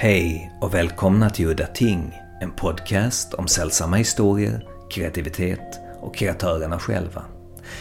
[0.00, 7.24] Hej och välkomna till Udda Ting, en podcast om sällsamma historier, kreativitet och kreatörerna själva.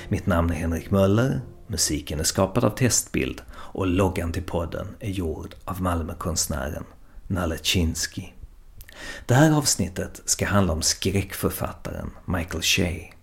[0.10, 5.10] Mitt namn är Henrik Möller, musiken är skapad av Testbild och loggan till podden är
[5.10, 6.84] gjord av Malmökonstnären
[7.28, 8.24] Nalle Chinsky.
[9.26, 13.14] Det här avsnittet ska handla om skräckförfattaren Michael Shea.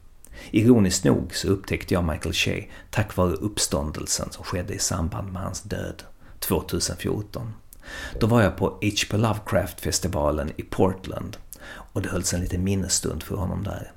[0.51, 5.43] Ironiskt nog så upptäckte jag Michael Shea tack vare uppståndelsen som skedde i samband med
[5.43, 6.03] hans död
[6.39, 7.53] 2014.
[8.21, 9.17] Då var jag på H.P.
[9.17, 13.93] Lovecraft-festivalen i Portland och det hölls en liten minnesstund för honom där.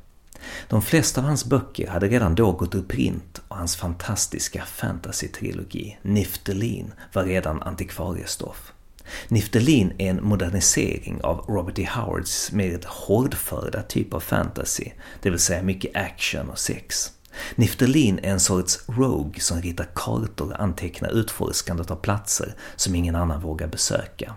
[0.68, 5.98] De flesta av hans böcker hade redan då gått ur print och hans fantastiska fantasy-trilogi
[6.02, 8.74] Niftelin var redan antikvariestoff.
[9.28, 11.90] Niftelin är en modernisering av Robert E.
[11.96, 14.92] Howards mer hårdförda typ av fantasy,
[15.22, 17.12] det vill säga mycket action och sex.
[17.56, 23.16] Niftelin är en sorts rogue som ritar kartor och antecknar utforskandet av platser som ingen
[23.16, 24.36] annan vågar besöka.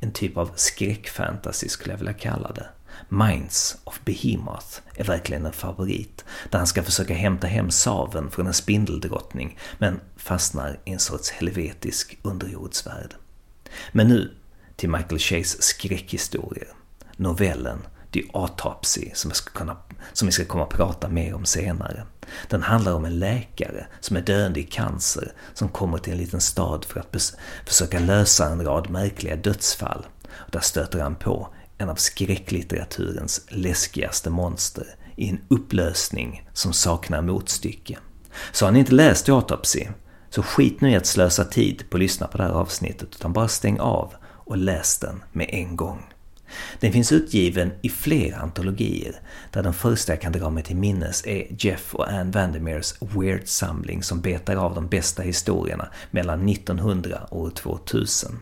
[0.00, 2.66] En typ av skräckfantasy skulle jag vilja kalla det.
[3.08, 8.46] Minds of Behemoth är verkligen en favorit, där han ska försöka hämta hem saven från
[8.46, 13.14] en spindeldrottning, men fastnar i en sorts helvetisk underjordsvärld.
[13.92, 14.34] Men nu
[14.76, 16.68] till Michael Shays skräckhistorier.
[17.16, 17.78] Novellen
[18.14, 19.76] The Autopsy som, jag ska kunna,
[20.12, 22.06] som vi ska komma att prata mer om senare.
[22.48, 26.40] Den handlar om en läkare som är döende i cancer som kommer till en liten
[26.40, 30.06] stad för att försöka lösa en rad märkliga dödsfall.
[30.32, 31.48] Och där stöter han på
[31.78, 37.98] en av skräcklitteraturens läskigaste monster i en upplösning som saknar motstycke.
[38.52, 39.86] Så har ni inte läst Autopsy,
[40.30, 43.32] så skit nu i att slösa tid på att lyssna på det här avsnittet, utan
[43.32, 46.13] bara stäng av och läs den med en gång.
[46.80, 49.14] Den finns utgiven i flera antologier,
[49.50, 54.02] där den första jag kan dra mig till minnes är Jeff och Anne Vandermeers Weird-samling
[54.02, 58.38] som betar av de bästa historierna mellan 1900 och 2000.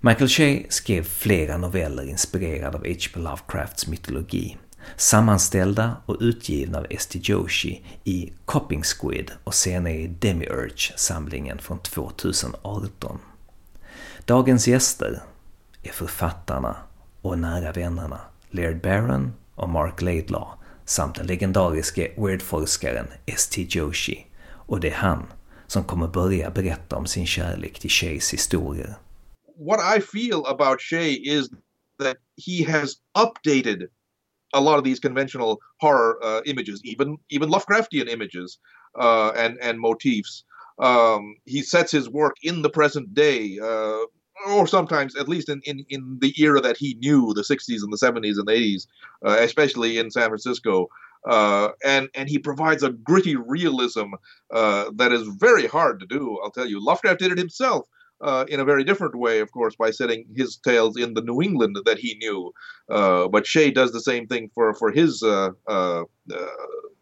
[0.00, 3.20] Michael Shea skrev flera noveller inspirerade av H.P.
[3.20, 4.56] Lovecrafts mytologi,
[4.96, 7.18] sammanställda och utgivna av S.T.
[7.22, 13.18] Joshi i Copping Squid och senare i Demiurge-samlingen från 2018.
[14.24, 15.22] Dagens gäster
[15.82, 16.76] är författarna
[17.22, 18.20] och nära vännerna
[18.50, 20.46] Laird Barron och Mark Laidlaw
[20.84, 23.66] samt den legendariske weirdforskaren S.T.
[23.70, 24.26] Joshi.
[24.66, 25.26] Och det är han
[25.66, 28.94] som kommer börja berätta om sin kärlek till Shays historier.
[29.56, 31.48] What I feel about Shay is
[31.98, 32.16] that
[32.46, 33.88] he has updated
[34.52, 38.58] a lot of these conventional horror uh, images, even even Lovecraftian images
[39.00, 40.44] uh, and and motifs.
[40.78, 43.58] Um, he sets his work in the present day.
[43.62, 44.06] Uh,
[44.48, 47.92] or sometimes at least in, in, in the era that he knew the 60s and
[47.92, 48.86] the 70s and the 80s
[49.26, 50.88] uh, especially in san francisco
[51.28, 54.14] uh, and and he provides a gritty realism
[54.52, 57.86] uh, that is very hard to do i'll tell you lovecraft did it himself
[58.20, 61.42] uh, in a very different way, of course, by setting his tales in the New
[61.42, 62.52] England that he knew.
[62.88, 65.50] Uh, but Shea does the same thing for for his uh,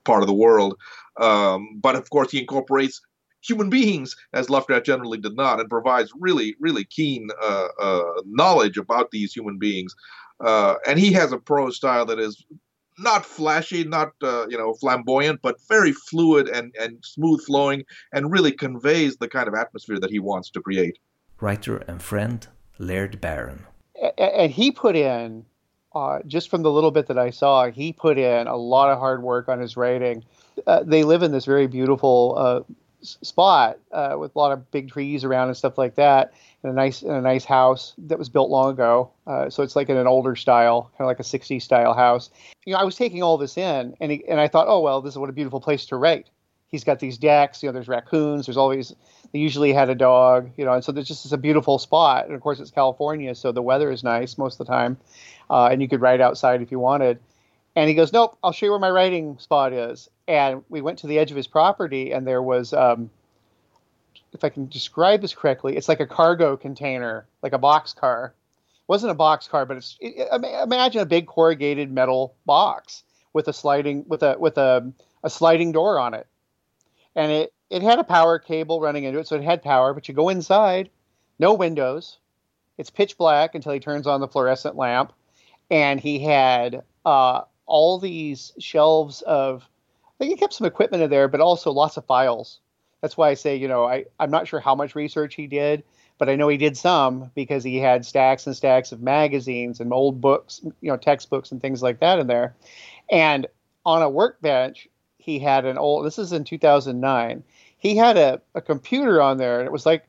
[0.05, 0.77] part of the world.
[1.21, 3.01] Um, but of course, he incorporates
[3.43, 8.77] human beings, as Lovecraft generally did not, and provides really, really keen uh, uh, knowledge
[8.77, 9.95] about these human beings.
[10.41, 12.45] Uh, and he has a prose style that is
[12.99, 18.31] not flashy, not uh, you know flamboyant, but very fluid and and smooth flowing, and
[18.31, 20.99] really conveys the kind of atmosphere that he wants to create.
[21.41, 22.47] Writer and friend
[22.79, 23.67] Laird Barron,
[24.19, 25.47] and he put in.
[25.93, 29.01] Uh, just from the little bit that I saw, he put in a lot of
[29.01, 30.23] hard work on his writing.
[30.65, 32.61] Uh, they live in this very beautiful uh,
[33.03, 36.75] spot uh, with a lot of big trees around and stuff like that, and a
[36.75, 39.11] nice and a nice house that was built long ago.
[39.27, 42.31] Uh, so it's like in an older style, kind of like a '60s style house.
[42.65, 45.01] You know, I was taking all this in, and he, and I thought, oh well,
[45.01, 46.29] this is what a beautiful place to write.
[46.69, 47.63] He's got these decks.
[47.63, 48.47] You know, there's raccoons.
[48.47, 48.95] There's always
[49.33, 50.51] they usually had a dog.
[50.57, 52.27] You know, and so there's just it's a beautiful spot.
[52.27, 54.97] And of course, it's California, so the weather is nice most of the time,
[55.49, 57.19] uh, and you could write outside if you wanted.
[57.77, 60.09] And he goes, Nope, I'll show you where my writing spot is.
[60.27, 63.11] And we went to the edge of his property, and there was, um,
[64.33, 68.35] if I can describe this correctly, it's like a cargo container, like a box car.
[68.77, 70.29] It wasn't a box car, but it's it,
[70.63, 74.93] imagine a big corrugated metal box with a sliding with a with a,
[75.23, 76.27] a sliding door on it,
[77.15, 79.95] and it it had a power cable running into it, so it had power.
[79.95, 80.91] But you go inside,
[81.39, 82.19] no windows,
[82.79, 85.13] it's pitch black until he turns on the fluorescent lamp,
[85.71, 89.67] and he had uh, all these shelves of
[90.05, 92.59] I think he kept some equipment in there, but also lots of files.
[93.01, 95.83] That's why I say, you know, I, I'm not sure how much research he did,
[96.19, 99.95] but I know he did some because he had stacks and stacks of magazines and
[99.95, 102.55] old books, you know, textbooks and things like that in there.
[103.11, 103.47] And
[103.87, 104.87] on a workbench,
[105.17, 107.43] he had an old, this is in 2009,
[107.79, 110.05] he had a, a computer on there, and it was like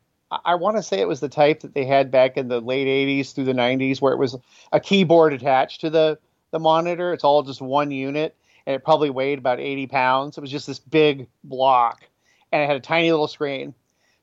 [0.45, 2.87] I want to say it was the type that they had back in the late
[2.87, 4.37] 80s through the 90s where it was
[4.71, 6.19] a keyboard attached to the,
[6.51, 7.13] the monitor.
[7.13, 10.38] It's all just one unit and it probably weighed about 80 pounds.
[10.38, 12.03] It was just this big block
[12.51, 13.74] and it had a tiny little screen.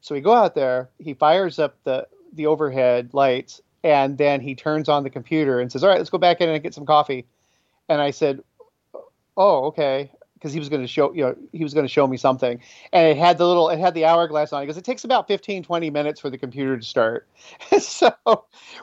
[0.00, 4.54] So we go out there, he fires up the, the overhead lights, and then he
[4.54, 6.86] turns on the computer and says, All right, let's go back in and get some
[6.86, 7.26] coffee.
[7.88, 8.42] And I said,
[9.36, 12.06] Oh, okay because he was going to show you know he was going to show
[12.06, 12.60] me something.
[12.92, 15.26] And it had the little it had the hourglass on it because it takes about
[15.26, 17.28] 15 20 minutes for the computer to start.
[17.80, 18.12] So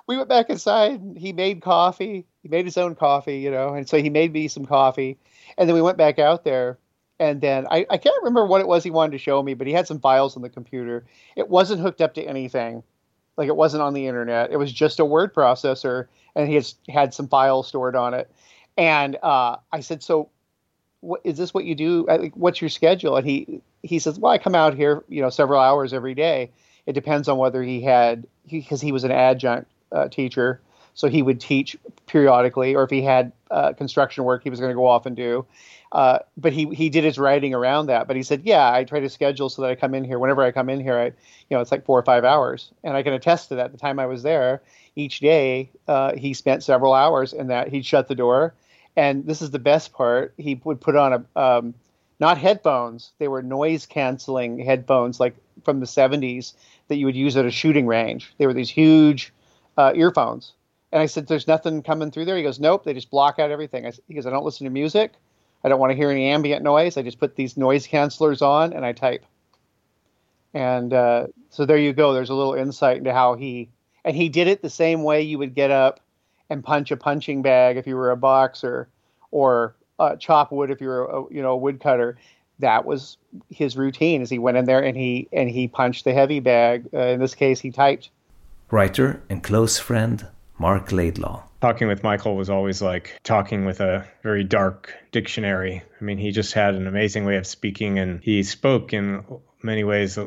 [0.08, 3.88] we went back inside he made coffee he made his own coffee you know and
[3.88, 5.18] so he made me some coffee.
[5.58, 6.78] And then we went back out there
[7.20, 9.68] and then I, I can't remember what it was he wanted to show me but
[9.68, 11.06] he had some files on the computer.
[11.36, 12.84] It wasn't hooked up to anything.
[13.38, 14.52] Like it wasn't on the internet.
[14.52, 18.30] It was just a word processor and he had had some files stored on it.
[18.78, 20.30] And uh, i said so
[21.24, 22.32] is this what you do?
[22.36, 23.18] What's your schedule?
[23.18, 26.52] And he he says, well, I come out here, you know, several hours every day.
[26.86, 30.62] It depends on whether he had because he, he, was an adjunct uh, teacher,
[30.94, 31.76] so he would teach
[32.06, 35.16] periodically, or if he had uh, construction work, he was going to go off and
[35.16, 35.46] do.
[35.92, 38.08] Uh, but he he did his writing around that.
[38.08, 40.44] But he said, yeah, I try to schedule so that I come in here whenever
[40.44, 40.98] I come in here.
[40.98, 41.14] I, you
[41.52, 43.72] know, it's like four or five hours, and I can attest to that.
[43.72, 44.62] The time I was there,
[44.96, 47.70] each day uh, he spent several hours in that.
[47.70, 48.54] He'd shut the door
[48.96, 50.34] and this is the best part.
[50.38, 51.74] He would put on a um,
[52.20, 56.54] not headphones; they were noise canceling headphones, like from the '70s
[56.88, 58.34] that you would use at a shooting range.
[58.38, 59.34] They were these huge
[59.78, 60.54] uh, earphones.
[60.92, 63.52] And I said, "There's nothing coming through there." He goes, "Nope, they just block out
[63.52, 65.14] everything." I, he goes, "I don't listen to music.
[65.64, 66.96] I don't want to hear any ambient noise.
[66.96, 69.26] I just put these noise cancelers on and I type."
[70.54, 72.14] And uh, so there you go.
[72.14, 73.70] There's a little insight into how he
[74.06, 76.00] and he did it the same way you would get up
[76.50, 78.88] and punch a punching bag if you were a boxer,
[79.32, 82.18] or uh, chop wood if you were a you know a woodcutter.
[82.60, 83.18] That was
[83.50, 84.22] his routine.
[84.22, 86.88] As he went in there and he and he punched the heavy bag.
[86.94, 88.10] Uh, in this case, he typed.
[88.72, 90.28] Writer and close friend
[90.58, 91.44] Marc Laidlaw.
[91.62, 95.82] Talking with Michael was always like talking with a very dark dictionary.
[96.00, 99.24] I mean, he just had an amazing way of speaking, and he spoke in
[99.62, 100.18] many ways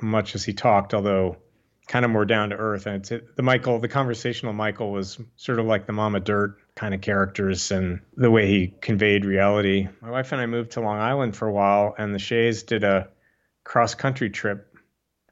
[0.00, 1.36] much as he talked, although
[1.86, 2.86] kind of more down to earth.
[2.86, 3.04] And
[3.36, 7.70] the Michael, the conversational Michael was sort of like the Mama Dirt kind of characters
[7.70, 9.88] and the way he conveyed reality.
[10.00, 12.84] My wife and I moved to Long Island for a while, and the Sheas did
[12.84, 13.08] a
[13.62, 14.74] cross country trip.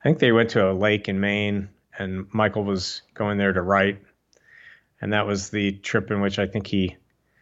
[0.00, 1.68] I think they went to a lake in Maine,
[1.98, 4.02] and Michael was going there to write.
[5.00, 6.96] And that was the trip in which I think he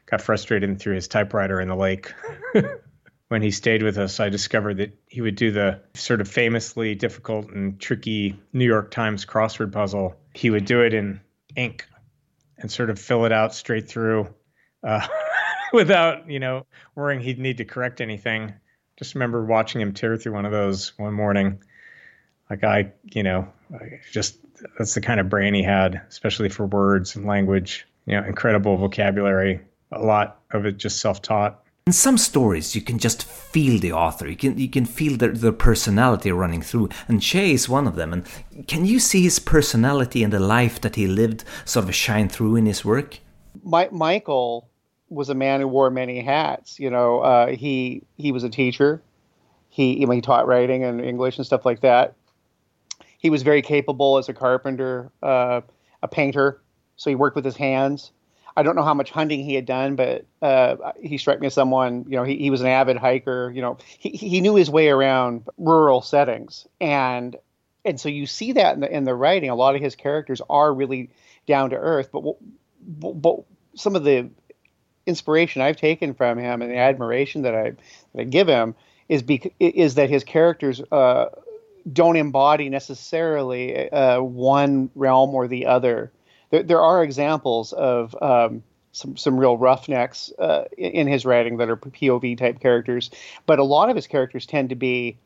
[0.06, 2.12] got frustrated and threw his typewriter in the lake.
[3.30, 6.96] when he stayed with us, I discovered that he would do the sort of famously
[6.96, 10.16] difficult and tricky New York Times crossword puzzle.
[10.34, 11.20] He would do it in
[11.54, 11.86] ink
[12.58, 14.34] and sort of fill it out straight through
[14.82, 15.06] uh,
[15.72, 16.66] without, you know,
[16.96, 18.52] worrying he'd need to correct anything.
[18.96, 21.62] Just remember watching him tear through one of those one morning.
[22.50, 23.46] Like I, you know,
[24.10, 24.38] just
[24.76, 27.86] that's the kind of brain he had, especially for words and language.
[28.06, 29.60] You know, incredible vocabulary.
[29.92, 34.28] A lot of it just self-taught in some stories, you can just feel the author.
[34.28, 37.96] You can you can feel their, their personality running through, and Shea is one of
[37.96, 38.12] them.
[38.12, 38.26] And
[38.68, 42.56] can you see his personality and the life that he lived sort of shine through
[42.56, 43.18] in his work?
[43.64, 44.68] My, Michael
[45.08, 46.78] was a man who wore many hats.
[46.78, 49.02] You know, uh, he he was a teacher.
[49.68, 52.14] He he taught writing and English and stuff like that.
[53.18, 55.60] He was very capable as a carpenter, uh,
[56.02, 56.60] a painter.
[56.96, 58.12] So he worked with his hands.
[58.56, 61.54] I don't know how much hunting he had done, but uh, he struck me as
[61.54, 63.50] someone, you know, he, he was an avid hiker.
[63.54, 67.36] You know, he, he knew his way around rural settings, and
[67.84, 69.50] and so you see that in the in the writing.
[69.50, 71.10] A lot of his characters are really
[71.46, 72.22] down to earth, but
[72.82, 73.36] but,
[73.76, 74.28] some of the
[75.06, 77.70] inspiration I've taken from him and the admiration that I
[78.14, 78.74] that I give him
[79.08, 81.26] is bec- is that his characters uh,
[81.90, 86.12] don't embody necessarily uh, one realm or the other
[86.50, 91.70] there, there are examples of um, some some real roughnecks uh, in his writing that
[91.70, 93.10] are POV type characters,
[93.46, 95.18] but a lot of his characters tend to be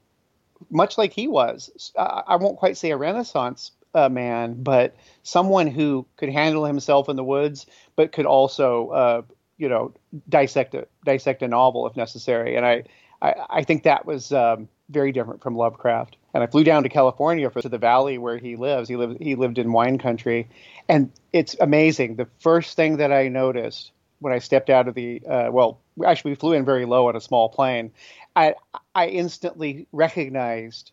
[0.70, 1.92] much like he was.
[1.98, 7.16] I won't quite say a Renaissance uh, man, but someone who could handle himself in
[7.16, 7.66] the woods,
[7.96, 9.22] but could also, uh,
[9.56, 9.92] you know,
[10.28, 12.56] dissect a dissect a novel if necessary.
[12.56, 12.84] And I,
[13.22, 16.16] I, I think that was um, very different from Lovecraft.
[16.34, 18.88] And I flew down to California for to the valley where he lives.
[18.88, 20.48] He lived he lived in wine country,
[20.88, 22.16] and it's amazing.
[22.16, 26.32] The first thing that I noticed when I stepped out of the uh, well, actually
[26.32, 27.92] we flew in very low on a small plane.
[28.34, 28.56] I
[28.94, 30.90] I instantly recognized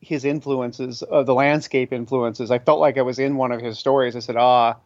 [0.00, 2.52] his influences, uh, the landscape influences.
[2.52, 4.14] I felt like I was in one of his stories.
[4.14, 4.76] I said, ah,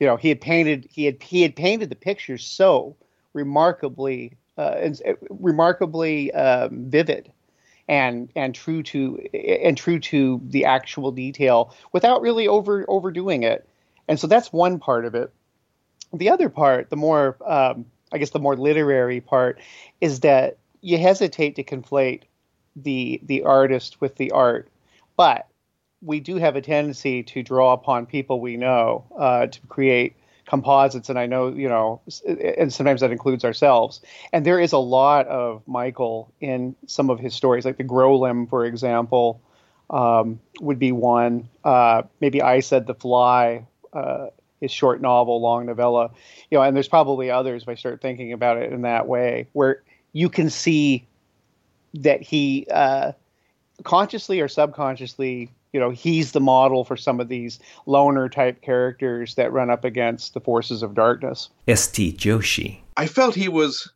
[0.00, 2.96] you know, he had painted he had he had painted the pictures so
[3.34, 7.32] remarkably uh, and, uh, remarkably um, vivid
[7.88, 13.68] and and true to and true to the actual detail without really over overdoing it.
[14.08, 15.32] And so that's one part of it.
[16.12, 19.60] The other part, the more um, I guess the more literary part,
[20.00, 22.22] is that you hesitate to conflate
[22.76, 24.68] the the artist with the art,
[25.16, 25.46] but
[26.02, 30.14] we do have a tendency to draw upon people we know uh, to create
[30.46, 32.00] composites, and I know you know,
[32.58, 34.00] and sometimes that includes ourselves.
[34.32, 38.48] And there is a lot of Michael in some of his stories, like the Growlimb,
[38.48, 39.40] for example,
[39.90, 41.48] um, would be one.
[41.62, 44.28] Uh, maybe I said the Fly, uh,
[44.60, 46.10] his short novel, long novella,
[46.50, 49.48] you know, and there's probably others if I start thinking about it in that way,
[49.52, 49.82] where
[50.12, 51.06] you can see
[51.94, 53.12] that he uh,
[53.82, 59.34] consciously or subconsciously you know he's the model for some of these loner type characters
[59.34, 61.50] that run up against the forces of darkness.
[61.68, 62.12] S.T.
[62.12, 62.78] Joshi.
[62.96, 63.92] I felt he was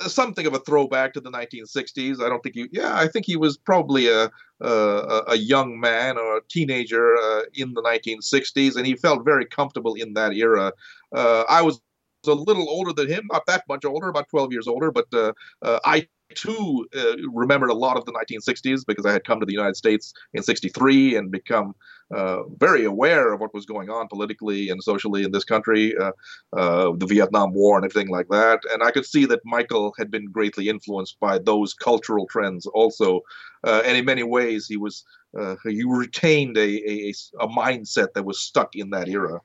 [0.00, 2.20] something of a throwback to the 1960s.
[2.20, 2.66] I don't think he.
[2.72, 4.30] Yeah, I think he was probably a
[4.62, 9.44] a, a young man or a teenager uh, in the 1960s, and he felt very
[9.44, 10.72] comfortable in that era.
[11.14, 11.80] Uh, I was
[12.26, 15.32] a little older than him, not that much older, about 12 years older, but uh,
[15.60, 19.46] uh I too uh, remembered a lot of the 1960s because I had come to
[19.46, 21.74] the United States in 63 and become
[22.14, 26.12] uh, very aware of what was going on politically and socially in this country, uh,
[26.54, 28.60] uh, the Vietnam War and everything like that.
[28.72, 33.20] And I could see that Michael had been greatly influenced by those cultural trends also.
[33.64, 35.04] Uh, and in many ways, he was
[35.38, 39.40] uh, he retained a, a, a mindset that was stuck in that era.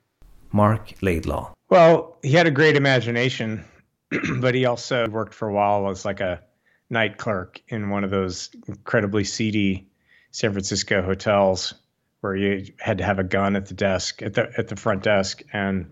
[0.52, 1.54] Marc Laidlaw.
[1.70, 3.64] Well, he had a great imagination,
[4.40, 6.42] but he also worked for a while as like a
[6.90, 9.88] night clerk in one of those incredibly seedy
[10.32, 11.74] San Francisco hotels
[12.22, 15.04] where you had to have a gun at the desk at the at the front
[15.04, 15.92] desk and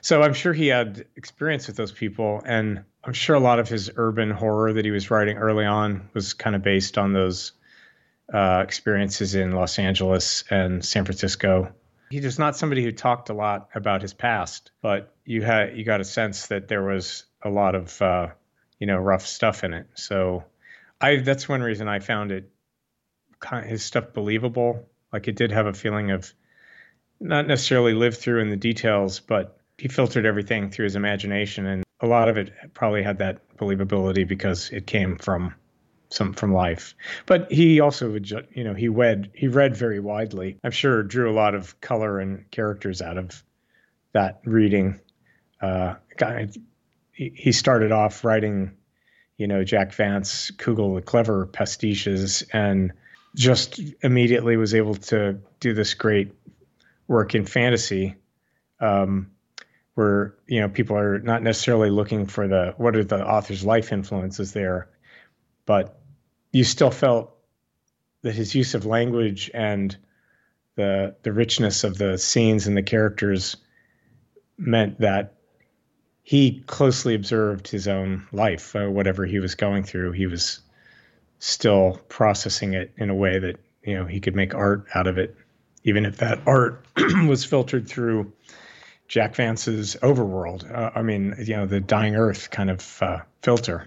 [0.00, 3.68] so I'm sure he had experience with those people and I'm sure a lot of
[3.68, 7.52] his urban horror that he was writing early on was kind of based on those
[8.32, 11.72] uh, experiences in Los Angeles and San Francisco.
[12.10, 15.84] He was not somebody who talked a lot about his past, but you had you
[15.84, 18.28] got a sense that there was a lot of uh,
[18.78, 19.86] you know rough stuff in it.
[19.94, 20.44] So
[21.00, 22.50] I that's one reason I found it
[23.64, 24.88] his stuff believable.
[25.12, 26.32] Like it did have a feeling of
[27.20, 31.84] not necessarily lived through in the details, but he filtered everything through his imagination, and
[32.00, 35.54] a lot of it probably had that believability because it came from
[36.10, 36.94] some from life.
[37.26, 40.58] But he also would, you know, he read he read very widely.
[40.64, 43.42] I'm sure drew a lot of color and characters out of
[44.12, 45.00] that reading.
[45.60, 45.94] Uh,
[47.14, 48.72] he started off writing,
[49.36, 52.92] you know, Jack Vance, Cugel the Clever pastiches, and
[53.34, 56.32] just immediately was able to do this great
[57.08, 58.16] work in fantasy,
[58.80, 59.30] um,
[59.94, 63.92] where you know people are not necessarily looking for the what are the author's life
[63.92, 64.88] influences there,
[65.66, 66.00] but
[66.52, 67.36] you still felt
[68.22, 69.96] that his use of language and
[70.76, 73.56] the the richness of the scenes and the characters
[74.56, 75.33] meant that
[76.24, 80.12] he closely observed his own life, uh, whatever he was going through.
[80.12, 80.60] He was
[81.38, 85.18] still processing it in a way that you know he could make art out of
[85.18, 85.36] it,
[85.84, 86.84] even if that art
[87.28, 88.32] was filtered through
[89.06, 90.68] Jack Vance's overworld.
[90.74, 93.86] Uh, I mean, you know, the dying earth kind of uh, filter.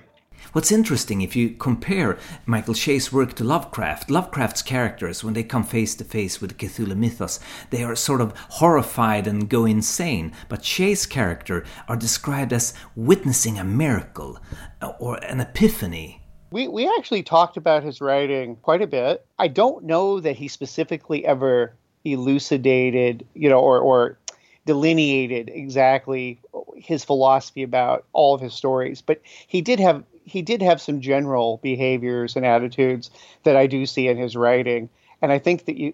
[0.58, 5.64] What's interesting if you compare Michael Shea's work to Lovecraft, Lovecraft's characters, when they come
[5.64, 10.34] face to face with the Cthulhu mythos, they are sort of horrified and go insane.
[10.50, 14.40] But Shea's character are described as witnessing a miracle
[14.82, 16.24] uh, or an epiphany.
[16.50, 19.24] We, we actually talked about his writing quite a bit.
[19.38, 24.18] I don't know that he specifically ever elucidated, you know, or, or
[24.66, 26.40] delineated exactly
[26.76, 31.00] his philosophy about all of his stories, but he did have he did have some
[31.00, 33.10] general behaviors and attitudes
[33.44, 34.90] that I do see in his writing.
[35.22, 35.94] And I think that you,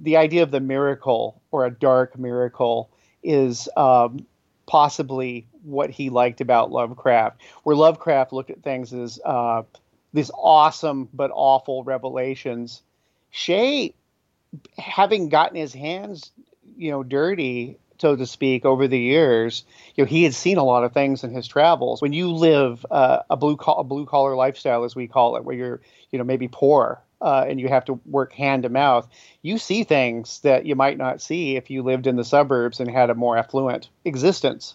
[0.00, 2.90] the idea of the miracle or a dark miracle
[3.22, 4.26] is um,
[4.66, 9.62] possibly what he liked about Lovecraft, where Lovecraft looked at things as uh,
[10.12, 12.82] these awesome but awful revelations.
[13.30, 13.94] Shea,
[14.78, 16.32] having gotten his hands,
[16.76, 19.64] you know, dirty so to speak, over the years,
[19.94, 22.00] you know, he had seen a lot of things in his travels.
[22.00, 25.56] When you live uh, a blue a blue collar lifestyle, as we call it, where
[25.56, 25.80] you're,
[26.10, 29.08] you know, maybe poor uh, and you have to work hand to mouth,
[29.42, 32.90] you see things that you might not see if you lived in the suburbs and
[32.90, 34.74] had a more affluent existence.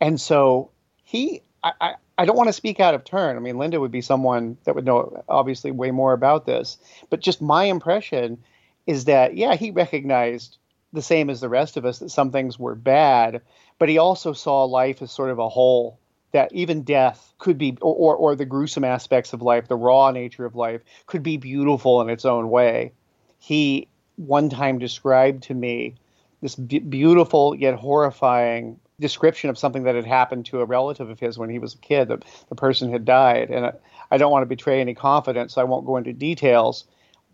[0.00, 0.70] And so
[1.04, 3.36] he, I, I, I don't want to speak out of turn.
[3.36, 6.78] I mean, Linda would be someone that would know obviously way more about this,
[7.10, 8.38] but just my impression
[8.86, 10.58] is that yeah, he recognized
[10.94, 13.42] the same as the rest of us that some things were bad,
[13.78, 15.98] but he also saw life as sort of a whole
[16.32, 20.10] that even death could be, or, or, or the gruesome aspects of life, the raw
[20.10, 22.92] nature of life, could be beautiful in its own way.
[23.38, 25.96] He one time described to me
[26.40, 31.18] this b- beautiful yet horrifying description of something that had happened to a relative of
[31.18, 32.08] his when he was a kid.
[32.08, 33.50] The, the person had died.
[33.50, 33.72] And I,
[34.10, 36.84] I don't want to betray any confidence, so I won't go into details.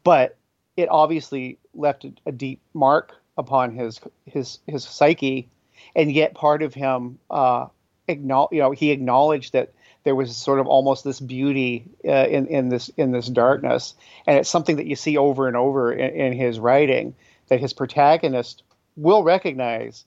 [0.03, 0.37] But
[0.77, 5.49] it obviously left a, a deep mark upon his his his psyche,
[5.97, 7.67] and yet part of him, uh,
[8.07, 9.73] acknowledge, you know, he acknowledged that
[10.05, 13.95] there was sort of almost this beauty uh, in in this in this darkness,
[14.27, 17.15] and it's something that you see over and over in, in his writing
[17.49, 18.63] that his protagonist
[18.97, 20.05] will recognize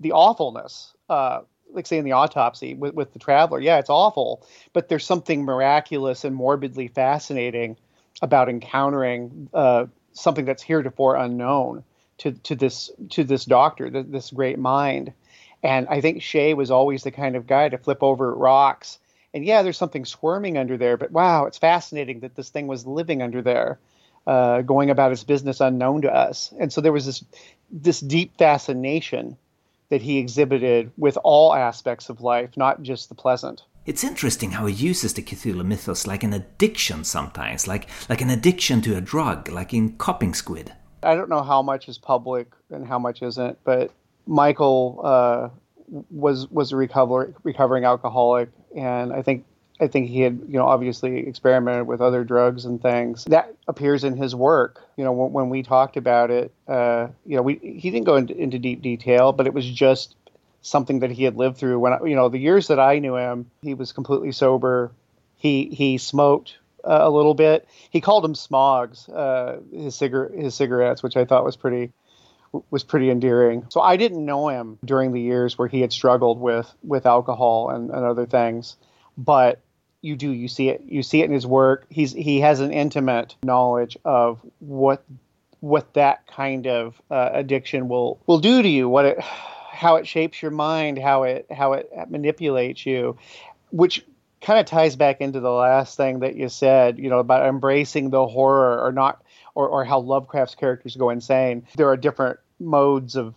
[0.00, 0.92] the awfulness.
[1.08, 1.40] Uh,
[1.72, 5.42] like say in the autopsy with, with the traveler, yeah, it's awful, but there's something
[5.42, 7.78] miraculous and morbidly fascinating
[8.20, 11.82] about encountering uh, something that's heretofore unknown
[12.22, 15.12] to, to this to this doctor, this great mind.
[15.62, 18.98] And I think Shea was always the kind of guy to flip over rocks.
[19.34, 22.86] And yeah, there's something squirming under there, but wow, it's fascinating that this thing was
[22.86, 23.78] living under there,
[24.26, 26.52] uh, going about its business unknown to us.
[26.60, 27.24] And so there was this
[27.70, 29.36] this deep fascination
[29.88, 33.62] that he exhibited with all aspects of life, not just the pleasant.
[33.84, 38.30] It's interesting how he uses the Cthulhu mythos like an addiction sometimes, like like an
[38.30, 40.72] addiction to a drug, like in Copping Squid.
[41.02, 43.90] I don't know how much is public and how much isn't, but
[44.26, 45.48] Michael uh,
[46.10, 49.44] was was a recover, recovering alcoholic, and I think
[49.80, 53.24] I think he had, you know, obviously experimented with other drugs and things.
[53.24, 54.80] That appears in his work.
[54.96, 58.16] You know, when, when we talked about it, uh, you know, we he didn't go
[58.16, 60.14] into, into deep detail, but it was just
[60.62, 61.80] something that he had lived through.
[61.80, 64.92] When you know the years that I knew him, he was completely sober.
[65.36, 67.68] He he smoked uh, a little bit.
[67.90, 71.92] He called them smogs, uh, his cigar his cigarettes, which I thought was pretty
[72.70, 73.66] was pretty endearing.
[73.70, 77.70] So I didn't know him during the years where he had struggled with with alcohol
[77.70, 78.76] and, and other things,
[79.16, 79.60] but
[80.02, 81.86] you do you see it you see it in his work.
[81.88, 85.04] He's he has an intimate knowledge of what
[85.60, 90.06] what that kind of uh, addiction will will do to you, what it how it
[90.06, 93.16] shapes your mind, how it how it manipulates you,
[93.70, 94.04] which
[94.42, 98.10] kind of ties back into the last thing that you said, you know, about embracing
[98.10, 99.22] the horror or not,
[99.54, 101.66] or, or how Lovecraft's characters go insane.
[101.76, 103.36] There are different modes of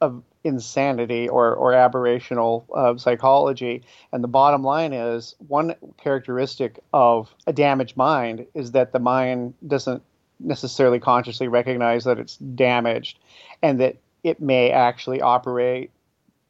[0.00, 3.82] of insanity or, or aberrational uh, psychology.
[4.12, 9.54] And the bottom line is one characteristic of a damaged mind is that the mind
[9.66, 10.02] doesn't
[10.38, 13.18] necessarily consciously recognize that it's damaged
[13.62, 15.90] and that it may actually operate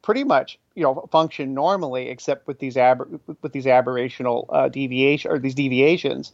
[0.02, 5.30] pretty much you know function normally except with these aber- with these aberrational uh, deviation
[5.30, 6.32] or these deviations.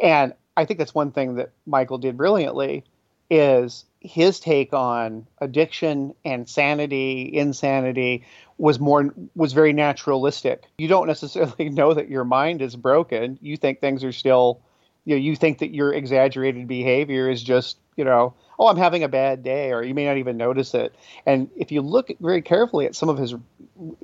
[0.00, 2.84] And i think that's one thing that michael did brilliantly
[3.30, 8.24] is his take on addiction and sanity insanity
[8.56, 10.64] was more was very naturalistic.
[10.78, 13.38] You don't necessarily know that your mind is broken.
[13.40, 14.60] You think things are still
[15.04, 19.04] you know you think that your exaggerated behavior is just you know oh, I'm having
[19.04, 20.94] a bad day, or you may not even notice it.
[21.26, 23.34] And if you look very carefully at some of his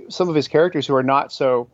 [0.08, 1.68] some of his characters who are not so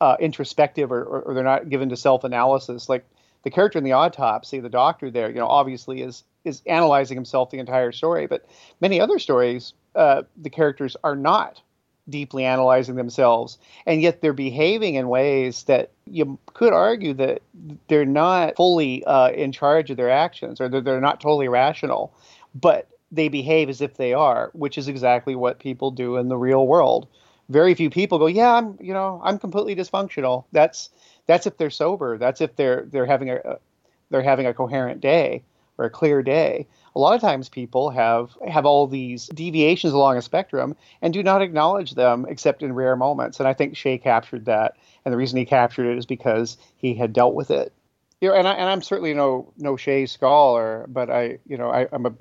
[0.00, 3.04] uh, introspective or, or, or, they're not given to self analysis, like
[3.42, 7.50] the character in the autopsy, the doctor there, you know, obviously is is analyzing himself
[7.50, 8.26] the entire story.
[8.26, 8.46] But
[8.80, 11.60] many other stories, uh, the characters are not
[12.08, 17.42] deeply analyzing themselves, and yet they're behaving in ways that you could argue that
[17.88, 22.12] they're not fully uh, in charge of their actions or they're, they're not totally rational,
[22.54, 26.36] but they behave as if they are, which is exactly what people do in the
[26.36, 27.08] real world.
[27.48, 30.90] Very few people go, "Yeah, I'm, you know, I'm completely dysfunctional." That's
[31.26, 32.16] that's if they're sober.
[32.16, 33.58] That's if they're they're having a
[34.10, 35.42] they're having a coherent day
[35.78, 40.16] or a clear day a lot of times people have have all these deviations along
[40.16, 43.38] a spectrum and do not acknowledge them except in rare moments.
[43.38, 46.94] And I think Shea captured that, and the reason he captured it is because he
[46.94, 47.72] had dealt with it.
[48.20, 51.70] You know, and I and I'm certainly no no Shea scholar, but I you know
[51.70, 52.12] I, I'm a,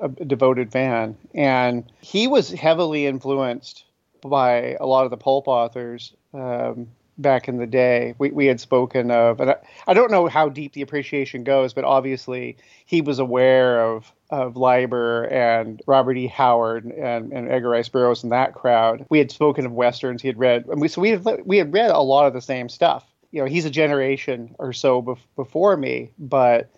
[0.00, 3.84] a devoted fan, and he was heavily influenced
[4.22, 6.14] by a lot of the pulp authors.
[6.32, 8.14] Um, back in the day.
[8.18, 11.72] We, we had spoken of, and I, I, don't know how deep the appreciation goes,
[11.72, 16.26] but obviously he was aware of of Leiber and Robert E.
[16.26, 19.04] Howard and, and Edgar Rice Burroughs and that crowd.
[19.10, 20.22] We had spoken of westerns.
[20.22, 22.40] He had read, and we, so we had we had read a lot of the
[22.40, 23.04] same stuff.
[23.30, 26.70] You know, he's a generation or so bef- before me, but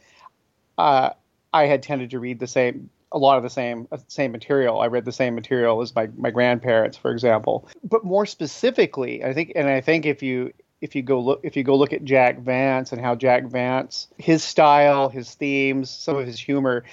[0.78, 1.10] uh,
[1.52, 4.80] I had tended to read the same a lot of the same uh, same material.
[4.80, 7.68] I read the same material as my my grandparents, for example.
[7.82, 11.56] But more specifically, I think, and I think if you if you go look if
[11.56, 16.16] you go look at Jack Vance and how Jack Vance his style, his themes, some
[16.16, 16.84] of his humor,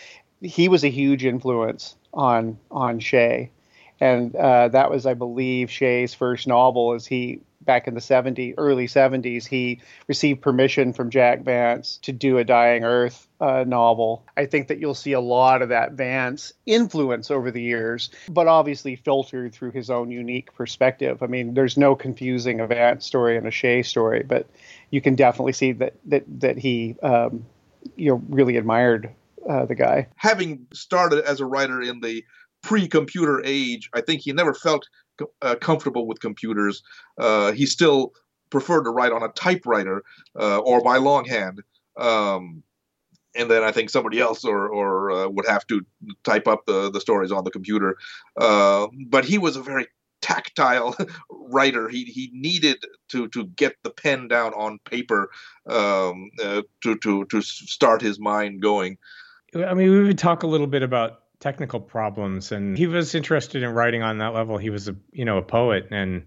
[0.41, 3.51] he was a huge influence on on Shea,
[3.99, 6.93] and uh, that was, I believe, Shea's first novel.
[6.93, 12.11] As he back in the 70s, early 70s, he received permission from Jack Vance to
[12.11, 14.25] do a Dying Earth uh, novel.
[14.37, 18.47] I think that you'll see a lot of that Vance influence over the years, but
[18.47, 21.23] obviously filtered through his own unique perspective.
[21.23, 24.47] I mean, there's no confusing a Vance story and a Shea story, but
[24.89, 27.45] you can definitely see that that that he um,
[27.95, 29.09] you know really admired
[29.49, 30.07] uh, the guy.
[30.17, 32.23] Having started as a writer in the
[32.61, 34.87] pre-computer age, I think he never felt
[35.41, 36.83] uh, comfortable with computers.
[37.17, 38.13] Uh, he still
[38.49, 40.03] preferred to write on a typewriter
[40.39, 41.61] uh, or by longhand.
[41.97, 42.63] Um,
[43.35, 45.85] and then I think somebody else or or uh, would have to
[46.23, 47.97] type up the the stories on the computer.
[48.35, 49.87] Uh, but he was a very
[50.21, 50.95] tactile
[51.29, 51.89] writer.
[51.89, 55.29] He he needed to to get the pen down on paper
[55.67, 58.97] um, uh, to to to start his mind going.
[59.55, 63.63] I mean, we would talk a little bit about technical problems, and he was interested
[63.63, 64.57] in writing on that level.
[64.57, 66.23] He was a you know a poet, and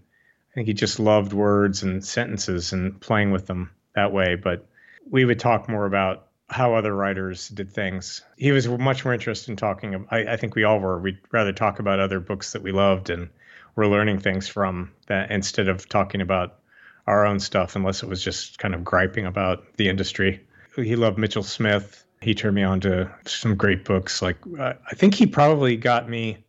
[0.51, 4.35] I think he just loved words and sentences and playing with them that way.
[4.35, 4.67] But
[5.09, 8.21] we would talk more about how other writers did things.
[8.37, 10.05] He was much more interested in talking.
[10.11, 10.99] I, I think we all were.
[10.99, 13.29] We'd rather talk about other books that we loved and
[13.75, 16.59] were learning things from that instead of talking about
[17.07, 20.45] our own stuff, unless it was just kind of griping about the industry.
[20.75, 24.21] He loved Mitchell Smith he turned me on to some great books.
[24.21, 26.45] Like uh, I think he probably got me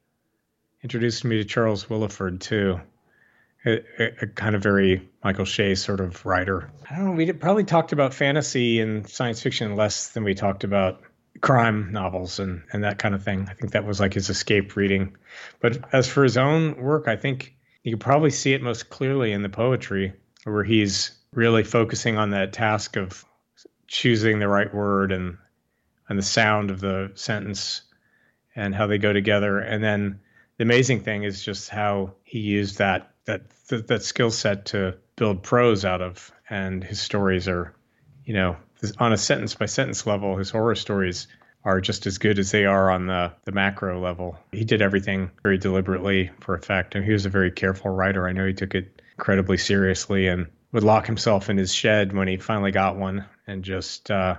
[0.82, 2.80] introduced me to Charles Willeford too.
[3.64, 6.70] A, a, a, kind of very Michael Shea sort of writer.
[6.88, 7.12] I don't know.
[7.12, 11.00] We probably talked about fantasy and science fiction less than we talked about
[11.40, 13.48] crime novels and, and that kind of thing.
[13.50, 15.16] I think that was like his escape reading.
[15.60, 19.42] But as for his own work, I think you probably see it most clearly in
[19.42, 20.12] the poetry,
[20.44, 23.24] where he's really focusing on that task of
[23.88, 25.38] choosing the right word and
[26.08, 27.82] and the sound of the sentence
[28.54, 29.58] and how they go together.
[29.58, 30.20] And then
[30.56, 34.96] the amazing thing is just how he used that that that, that skill set to
[35.16, 36.32] build prose out of.
[36.48, 37.74] And his stories are,
[38.24, 38.56] you know,
[38.98, 41.26] on a sentence by sentence level, his horror stories
[41.64, 44.38] are just as good as they are on the, the macro level.
[44.52, 48.28] He did everything very deliberately for effect, and he was a very careful writer.
[48.28, 52.28] I know he took it incredibly seriously and would lock himself in his shed when
[52.28, 54.36] he finally got one and just uh,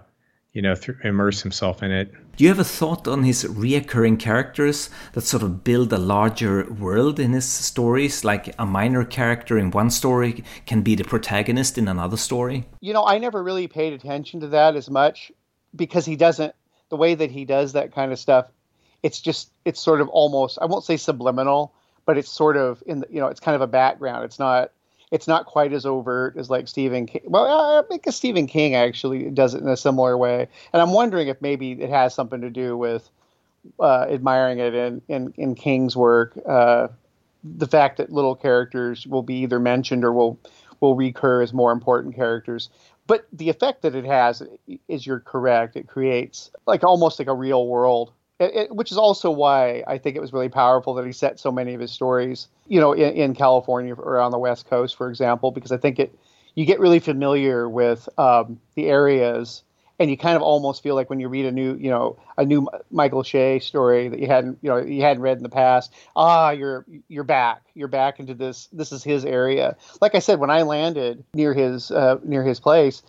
[0.58, 2.12] you know, th- immerse himself in it.
[2.36, 6.66] Do you have a thought on his reoccurring characters that sort of build a larger
[6.74, 8.26] world in his stories?
[8.26, 12.66] Like a minor character in one story can be the protagonist in another story?
[12.82, 15.32] You know, I never really paid attention to that as much
[15.76, 16.56] because he doesn't,
[16.90, 18.48] the way that he does that kind of stuff,
[19.04, 21.72] it's just, it's sort of almost, I won't say subliminal,
[22.08, 24.26] but it's sort of in the, you know, it's kind of a background.
[24.26, 24.72] It's not,
[25.12, 27.22] it's not quite as overt as like Stephen King.
[27.26, 31.28] Well, I think Stephen King actually does it in a similar way, and I'm wondering
[31.28, 33.10] if maybe it has something to do with
[33.80, 36.38] uh, admiring it in in, in King's work.
[36.46, 36.90] Uh,
[37.44, 40.40] the fact that little characters will be either mentioned or will
[40.80, 42.70] will recur as more important characters.
[43.08, 44.44] But the effect that it has
[44.90, 45.78] is you're correct.
[45.78, 49.98] It creates like almost like a real world it, it, which is also why I
[49.98, 52.94] think it was really powerful that he set so many of his stories, you know,
[52.94, 56.18] in, in California or on the West Coast, for example, because I think it
[56.58, 59.62] you get really familiar with um, the areas,
[60.00, 62.44] and you kind of almost feel like when you read a new, you know, a
[62.44, 65.94] new Michael Shea story that you hadn't, you know, you hadn't read in the past.
[66.16, 67.62] Ah, you're you're back.
[67.76, 68.70] You're back into this.
[68.74, 69.78] This is his area.
[70.02, 73.04] Like I said, when I landed near his uh, near his place,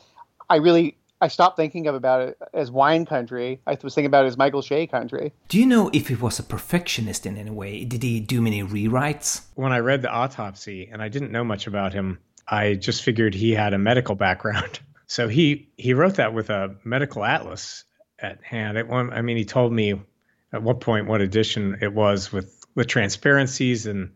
[0.51, 3.61] I really I stopped thinking of about it as wine country.
[3.66, 5.33] I was thinking about it as Michael Shea country.
[5.48, 7.85] Do you know if he was a perfectionist in any way?
[7.85, 9.42] Did he do many rewrites?
[9.54, 13.35] When I read the autopsy, and I didn't know much about him, I just figured
[13.35, 14.81] he had a medical background.
[15.11, 17.85] So he he wrote that with a medical atlas
[18.18, 18.76] at hand.
[18.76, 19.98] At one, I mean, he told me
[20.52, 24.12] at what point what edition it was with with transparencies and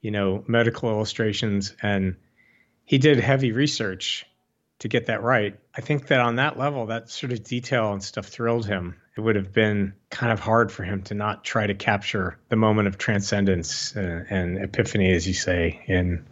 [0.00, 2.16] you know medical illustrations, and
[2.86, 4.24] he did heavy research
[4.78, 5.58] to get that right.
[5.74, 8.96] I think that on that level, that sort of detail and stuff thrilled him.
[9.16, 12.56] It would have been kind of hard for him to not try to capture the
[12.56, 16.26] moment of transcendence and, and epiphany, as you say, in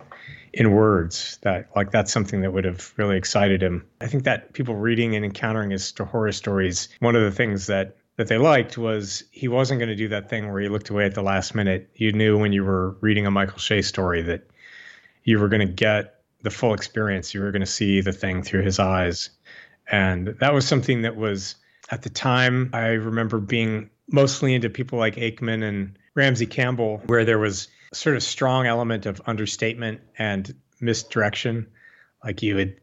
[0.53, 1.39] in words.
[1.43, 3.87] That like that's something that would have really excited him.
[4.01, 7.97] I think that people reading and encountering his horror stories, one of the things that
[8.17, 11.05] that they liked was he wasn't going to do that thing where he looked away
[11.05, 11.89] at the last minute.
[11.95, 14.49] You knew when you were reading a Michael Shea story that
[15.23, 17.35] you were going to get the full experience.
[17.35, 19.31] You were going to see the thing through his eyes.
[19.91, 21.57] And that was something that was
[21.91, 27.25] at the time, I remember being mostly into people like Aickman and Ramsey Campbell, where
[27.25, 31.67] there was sort of strong element of understatement and misdirection.
[32.23, 32.81] Like you would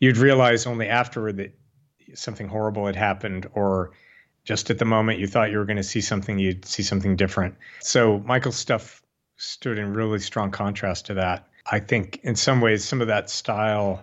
[0.00, 1.54] you'd realize only afterward that
[2.14, 3.92] something horrible had happened or
[4.44, 7.16] just at the moment you thought you were going to see something you'd see something
[7.16, 7.54] different.
[7.80, 9.02] So Michael's stuff
[9.36, 11.48] stood in really strong contrast to that.
[11.70, 14.02] I think in some ways, some of that style,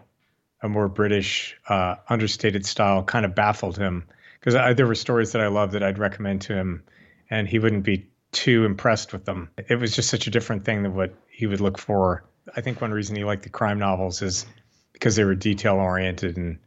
[0.61, 4.05] a more British, uh, understated style, kind of baffled him
[4.39, 6.83] because there were stories that I loved that I'd recommend to him,
[7.29, 9.49] and he wouldn't be too impressed with them.
[9.67, 12.23] It was just such a different thing than what he would look for.
[12.55, 14.45] I think one reason he liked the crime novels is
[14.93, 16.59] because they were detail oriented and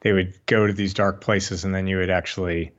[0.00, 2.72] they would go to these dark places, and then you would actually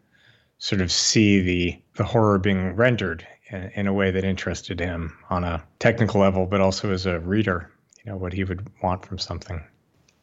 [0.60, 5.18] sort of see the the horror being rendered in, in a way that interested him
[5.30, 7.72] on a technical level, but also as a reader.
[8.04, 9.62] You know what he would want from something.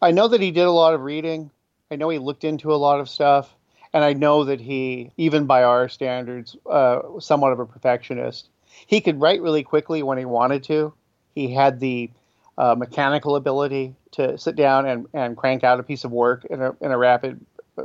[0.00, 1.50] I know that he did a lot of reading.
[1.90, 3.54] I know he looked into a lot of stuff,
[3.92, 8.48] and I know that he, even by our standards, uh, somewhat of a perfectionist.
[8.86, 10.94] He could write really quickly when he wanted to.
[11.34, 12.10] He had the
[12.56, 16.62] uh, mechanical ability to sit down and, and crank out a piece of work in
[16.62, 17.44] a, in a rapid
[17.76, 17.84] uh,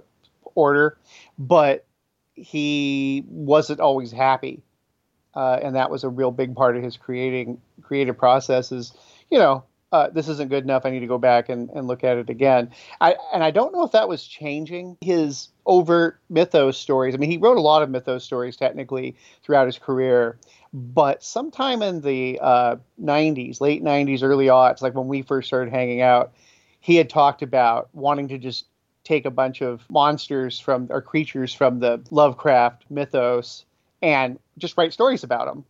[0.56, 0.97] order,
[1.38, 1.86] but
[2.36, 4.62] he wasn't always happy.
[5.36, 8.94] Uh, and that was a real big part of his creating creative process is,
[9.30, 10.86] you know, uh, this isn't good enough.
[10.86, 12.72] I need to go back and, and look at it again.
[13.02, 17.15] I, and I don't know if that was changing his overt mythos stories.
[17.15, 20.38] I mean, he wrote a lot of mythos stories technically throughout his career,
[20.74, 25.72] but sometime in the uh, 90s, late 90s, early aughts, like when we first started
[25.72, 26.34] hanging out,
[26.80, 28.65] he had talked about wanting to just
[29.04, 33.65] take a bunch of monsters from or creatures from the Lovecraft mythos
[34.02, 35.66] and just write stories about them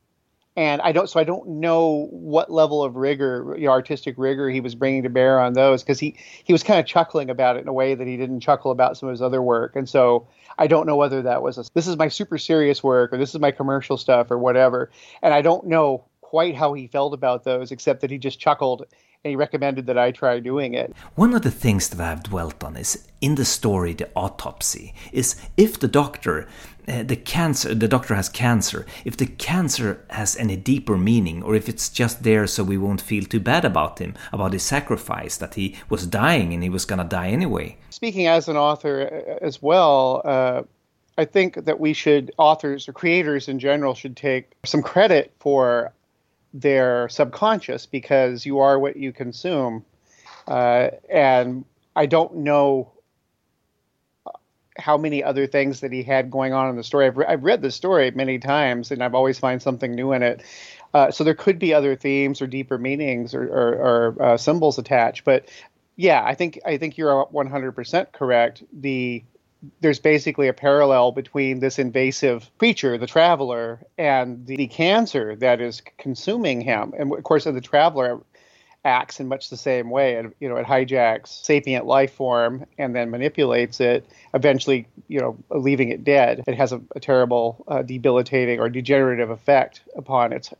[0.59, 4.49] and I don't so I don't know what level of rigor, you know, artistic rigor
[4.49, 7.55] he was bringing to bear on those because he he was kind of chuckling about
[7.55, 9.87] it in a way that he didn't chuckle about some of his other work, and
[9.87, 13.17] so I don't know whether that was a, this is my super serious work or
[13.17, 17.13] this is my commercial stuff or whatever, and I don't know quite how he felt
[17.13, 18.85] about those except that he just chuckled
[19.23, 20.93] and he recommended that I try doing it.
[21.15, 25.35] One of the things that I've dwelt on is in the story, the autopsy, is
[25.57, 26.47] if the doctor,
[26.89, 31.55] uh, the cancer, the doctor has cancer, if the cancer has any deeper meaning, or
[31.55, 35.37] if it's just there so we won't feel too bad about him, about his sacrifice,
[35.37, 37.77] that he was dying and he was gonna die anyway.
[37.89, 40.63] Speaking as an author uh, as well, uh,
[41.17, 45.91] I think that we should, authors or creators in general, should take some credit for
[46.53, 49.83] their subconscious because you are what you consume.
[50.47, 52.91] Uh, and I don't know
[54.79, 57.07] how many other things that he had going on in the story.
[57.07, 60.23] I've, re- I've read the story many times, and I've always find something new in
[60.23, 60.43] it.
[60.93, 64.79] Uh, so there could be other themes or deeper meanings or, or, or uh, symbols
[64.79, 65.25] attached.
[65.25, 65.49] But
[65.97, 68.63] yeah, I think I think you're 100% correct.
[68.73, 69.23] The
[69.81, 75.61] there's basically a parallel between this invasive creature, the traveler, and the, the cancer that
[75.61, 76.93] is consuming him.
[76.97, 78.21] And of course, the traveler
[78.85, 80.15] acts in much the same way.
[80.15, 85.37] And you know, it hijacks sapient life form and then manipulates it, eventually, you know,
[85.49, 86.43] leaving it dead.
[86.47, 90.53] It has a, a terrible, uh, debilitating or degenerative effect upon its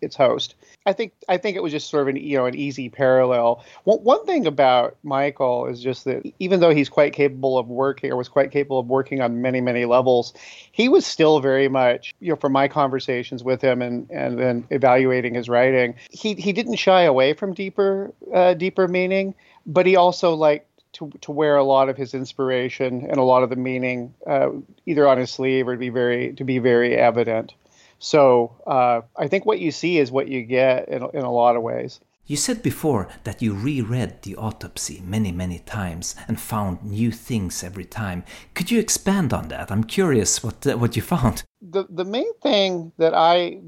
[0.00, 0.54] its host.
[0.86, 3.64] I think I think it was just sort of an you know an easy parallel.
[3.84, 8.10] One, one thing about Michael is just that even though he's quite capable of working
[8.10, 10.32] or was quite capable of working on many many levels,
[10.72, 14.66] he was still very much you know from my conversations with him and and then
[14.70, 19.34] evaluating his writing, he he didn't shy away from deeper uh, deeper meaning,
[19.66, 23.42] but he also liked to, to wear a lot of his inspiration and a lot
[23.42, 24.50] of the meaning uh,
[24.86, 27.54] either on his sleeve or to be very to be very evident.
[27.98, 31.56] So uh, I think what you see is what you get in, in a lot
[31.56, 32.00] of ways.
[32.28, 37.64] You said before that you reread the autopsy many, many times and found new things
[37.64, 38.22] every time.
[38.54, 39.70] Could you expand on that?
[39.70, 41.42] I'm curious what uh, what you found.
[41.62, 43.60] The the main thing that I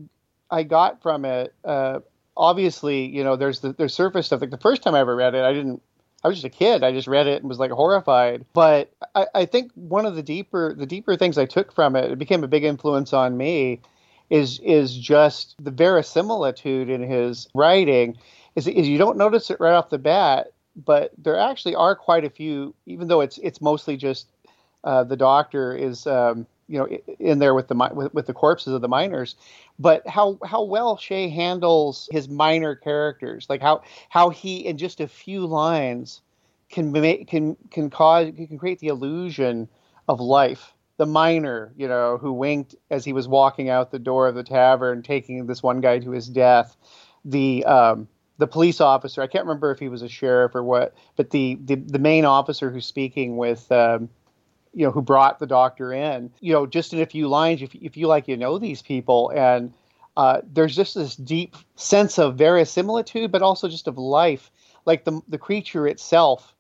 [0.51, 2.01] I got from it, uh,
[2.37, 4.43] obviously, you know, there's the there's surface stuff.
[4.43, 5.81] Like the first time I ever read it, I didn't.
[6.23, 6.85] I was just a kid.
[6.85, 8.45] I just read it and was like horrified.
[8.53, 12.11] But I, I think one of the deeper the deeper things I took from it,
[12.11, 13.81] it became a big influence on me
[14.31, 18.17] is is just the verisimilitude in his writing
[18.55, 22.25] is, is you don't notice it right off the bat, but there actually are quite
[22.25, 24.29] a few, even though it's it's mostly just
[24.85, 26.87] uh, the doctor is um, you know
[27.19, 29.35] in there with the with, with the corpses of the miners,
[29.79, 35.01] but how how well Shea handles his minor characters, like how how he in just
[35.01, 36.21] a few lines
[36.71, 39.69] can make can can cause can create the illusion
[40.09, 44.29] of life the miner, you know, who winked as he was walking out the door
[44.29, 46.77] of the tavern, taking this one guy to his death.
[47.25, 50.95] The um, the police officer, I can't remember if he was a sheriff or what,
[51.17, 53.73] but the the, the main officer who's speaking with.
[53.73, 54.11] Um,
[54.73, 56.31] you know, who brought the doctor in?
[56.39, 59.33] You know, just in a few lines, if if you like you know these people,
[59.35, 59.73] and
[60.17, 64.51] uh, there's just this deep sense of verisimilitude, but also just of life,
[64.85, 66.55] like the the creature itself,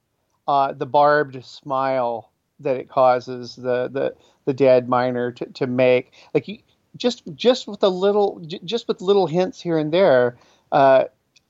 [0.48, 2.29] uh, the barbed smile
[2.60, 6.58] that it causes the the the dead miner to, to make like you,
[6.96, 10.36] just just with a little just with little hints here and there
[10.72, 11.04] uh,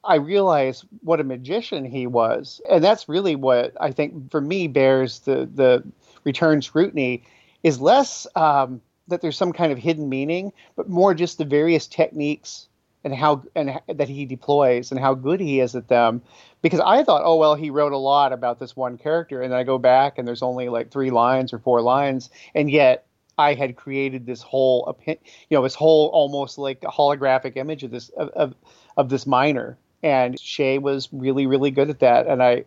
[0.04, 2.60] I realized what a magician he was.
[2.70, 5.84] And that's really what I think for me bears the, the
[6.24, 7.22] return scrutiny
[7.62, 11.86] is less um, that there's some kind of hidden meaning, but more just the various
[11.86, 12.68] techniques
[13.04, 16.22] and how and that he deploys and how good he is at them.
[16.62, 19.62] Because I thought, oh well, he wrote a lot about this one character, and I
[19.64, 23.06] go back and there's only like three lines or four lines, and yet
[23.38, 25.16] I had created this whole, you
[25.50, 28.54] know, this whole almost like holographic image of this of, of,
[28.96, 29.78] of this miner.
[30.02, 32.26] And Shea was really, really good at that.
[32.26, 32.64] And I,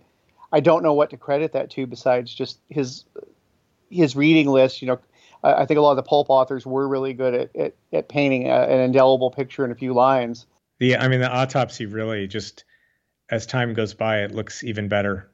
[0.51, 3.05] I don't know what to credit that to besides just his,
[3.89, 4.81] his reading list.
[4.81, 4.99] You know,
[5.43, 8.47] I think a lot of the pulp authors were really good at, at, at painting
[8.47, 10.45] a, an indelible picture in a few lines.
[10.79, 12.63] Yeah, I mean, the autopsy really just,
[13.29, 15.29] as time goes by, it looks even better.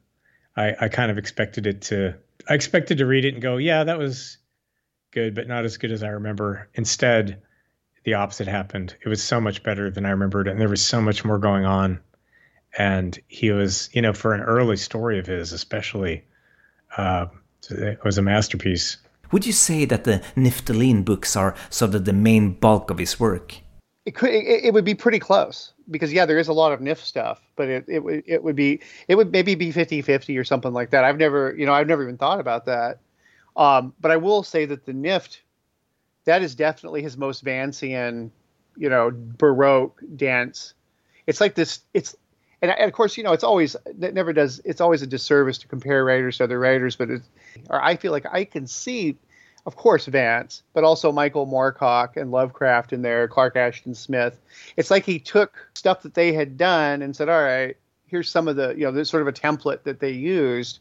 [0.56, 2.16] I, I kind of expected it to,
[2.48, 4.38] I expected to read it and go, yeah, that was
[5.12, 6.70] good, but not as good as I remember.
[6.74, 7.42] Instead,
[8.04, 8.96] the opposite happened.
[9.04, 11.66] It was so much better than I remembered, and there was so much more going
[11.66, 12.00] on.
[12.78, 16.24] And he was, you know, for an early story of his, especially,
[16.98, 17.28] uh,
[17.70, 18.98] it was a masterpiece.
[19.32, 22.90] Would you say that the Nifft the Lean books are sort of the main bulk
[22.90, 23.58] of his work?
[24.06, 26.80] It could, it, it would be pretty close because yeah, there is a lot of
[26.80, 30.38] Nifft stuff, but it, it would, it would be, it would maybe be 50 50
[30.38, 31.04] or something like that.
[31.04, 33.00] I've never, you know, I've never even thought about that.
[33.56, 35.40] Um, but I will say that the Nifft,
[36.26, 38.32] that is definitely his most Vancian,
[38.78, 40.74] you know, Baroque dance.
[41.28, 41.82] It's like this.
[41.94, 42.16] It's
[42.62, 44.62] and, and, of course, you know, it's always it never does.
[44.66, 47.22] It's always a disservice to compare writers to other writers, but it,
[47.70, 49.18] or I feel like I can see,
[49.66, 54.40] of course, Vance, but also Michael Moorcock and Lovecraft in there, Clark Ashton Smith.
[54.78, 58.48] It's like he took stuff that they had done and said, "All right, here's some
[58.48, 60.80] of the, you know, there's sort of a template that they used."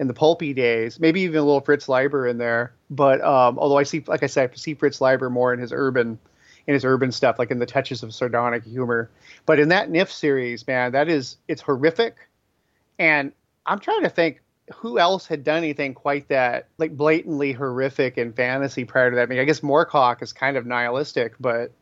[0.00, 2.72] in the pulpy days, maybe even a little Fritz Leiber in there.
[2.88, 5.74] But um, although I see, like I said, I see Fritz Leiber more in his
[5.74, 6.18] urban,
[6.66, 9.10] in his urban stuff, like in the touches of sardonic humor.
[9.46, 12.16] But in that Nifft series, man, that is it's horrific,
[12.98, 13.32] and
[13.66, 14.42] I'm trying to think
[14.74, 19.22] who else had done anything quite that like blatantly horrific in fantasy prior to that.
[19.22, 21.72] I mean, I guess Moorcock is kind of nihilistic, but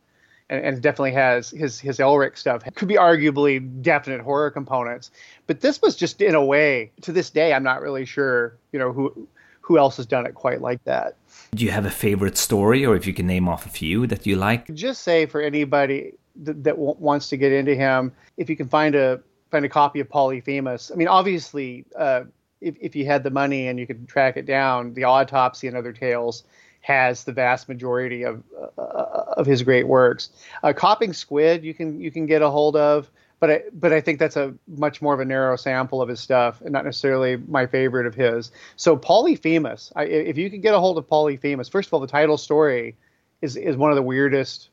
[0.51, 5.11] and, and definitely has his his Elric stuff could be arguably definite horror components.
[5.47, 8.79] But this was just in a way to this day I'm not really sure you
[8.79, 9.29] know who
[9.69, 11.15] who else has done it quite like that.
[11.55, 14.25] Do you have a favorite story, or if you can name off a few that
[14.27, 14.73] you like?
[14.73, 19.21] Just say for anybody that, wants to get into him, if you can find a
[19.51, 20.91] find a copy of Polyphemus.
[20.91, 22.23] I mean, obviously, uh,
[22.63, 25.77] if if you had the money and you could track it down, the Autopsy and
[25.77, 26.45] Other Tales
[26.81, 28.43] has the vast majority of
[28.79, 30.31] uh, of his great works.
[30.63, 34.01] Uh, Copping Squid you can you can get a hold of, but I, but I
[34.01, 37.37] think that's a much more of a narrow sample of his stuff, and not necessarily
[37.49, 38.51] my favorite of his.
[38.77, 42.07] So Polyphemus, I, if you can get a hold of Polyphemus, first of all, the
[42.07, 42.97] title story
[43.43, 44.71] is is one of the weirdest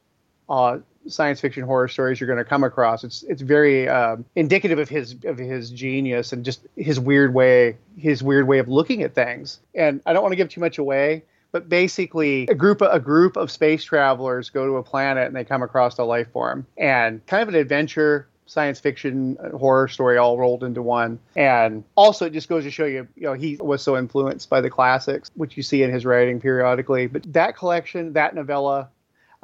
[0.50, 3.04] uh, science fiction horror stories you're going to come across.
[3.04, 7.78] It's it's very uh, indicative of his of his genius and just his weird way
[7.98, 9.60] his weird way of looking at things.
[9.74, 13.38] And I don't want to give too much away, but basically a group a group
[13.38, 17.26] of space travelers go to a planet and they come across a life form and
[17.28, 22.26] kind of an adventure science fiction uh, horror story all rolled into one and also
[22.26, 25.32] it just goes to show you you know he was so influenced by the classics
[25.36, 28.90] which you see in his writing periodically but that collection that novella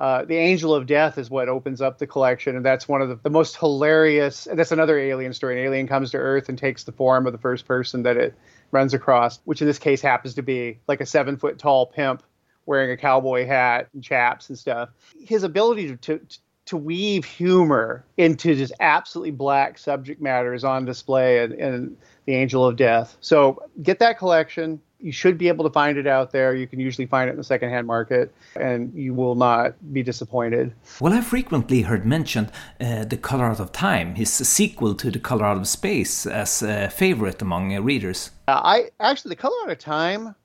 [0.01, 3.09] uh, the Angel of Death is what opens up the collection, and that's one of
[3.09, 4.47] the, the most hilarious.
[4.51, 5.59] That's another alien story.
[5.59, 8.33] An alien comes to Earth and takes the form of the first person that it
[8.71, 12.23] runs across, which in this case happens to be like a seven foot tall pimp
[12.65, 14.89] wearing a cowboy hat and chaps and stuff.
[15.19, 20.85] His ability to, to to weave humor into just absolutely black subject matter is on
[20.85, 23.17] display in, in, The Angel of Death.
[23.21, 24.79] So get that collection.
[24.99, 26.55] You should be able to find it out there.
[26.55, 30.73] You can usually find it in the secondhand market, and you will not be disappointed.
[30.99, 35.17] Well, I've frequently heard mentioned uh, The Color Out of Time, his sequel to The
[35.17, 38.29] Color Out of Space, as a favorite among uh, readers.
[38.47, 40.35] Uh, I actually, The Color Out of Time,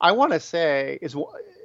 [0.00, 1.16] I want to say, is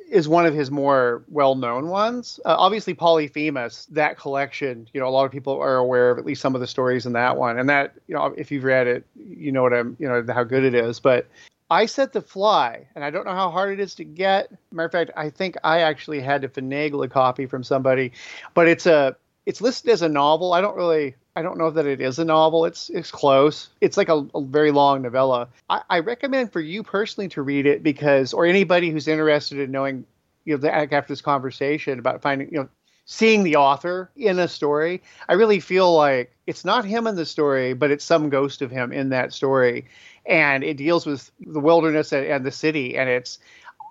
[0.10, 2.39] is one of his more well-known ones.
[2.43, 6.26] Uh, obviously, Polyphemus, that collection, you know, a lot of people are aware of at
[6.26, 8.88] least some of the stories in that one, and that, you know, if you've read
[8.88, 11.00] it, you know what I'm, you know, how good it is.
[11.00, 11.27] But
[11.69, 14.52] I Said the Fly, and I don't know how hard it is to get.
[14.71, 18.12] Matter of fact, I think I actually had to finagle a copy from somebody,
[18.56, 19.15] but it's a,
[19.50, 20.54] it's listed as a novel.
[20.54, 22.65] I don't really I don't know that it is a novel.
[22.65, 23.69] It's it's close.
[23.81, 25.47] It's like a, a very long novella.
[25.71, 29.71] I, I, recommend for you personally to read it because, or anybody who's interested in
[29.71, 30.06] knowing,
[30.45, 32.69] you know, after this conversation about finding, you know,
[33.06, 35.02] seeing the author in a story.
[35.27, 38.69] I really feel like it's not him in the story, but it's some ghost of
[38.69, 39.87] him in that story,
[40.27, 43.39] and it deals with the wilderness and, and the city, and it's.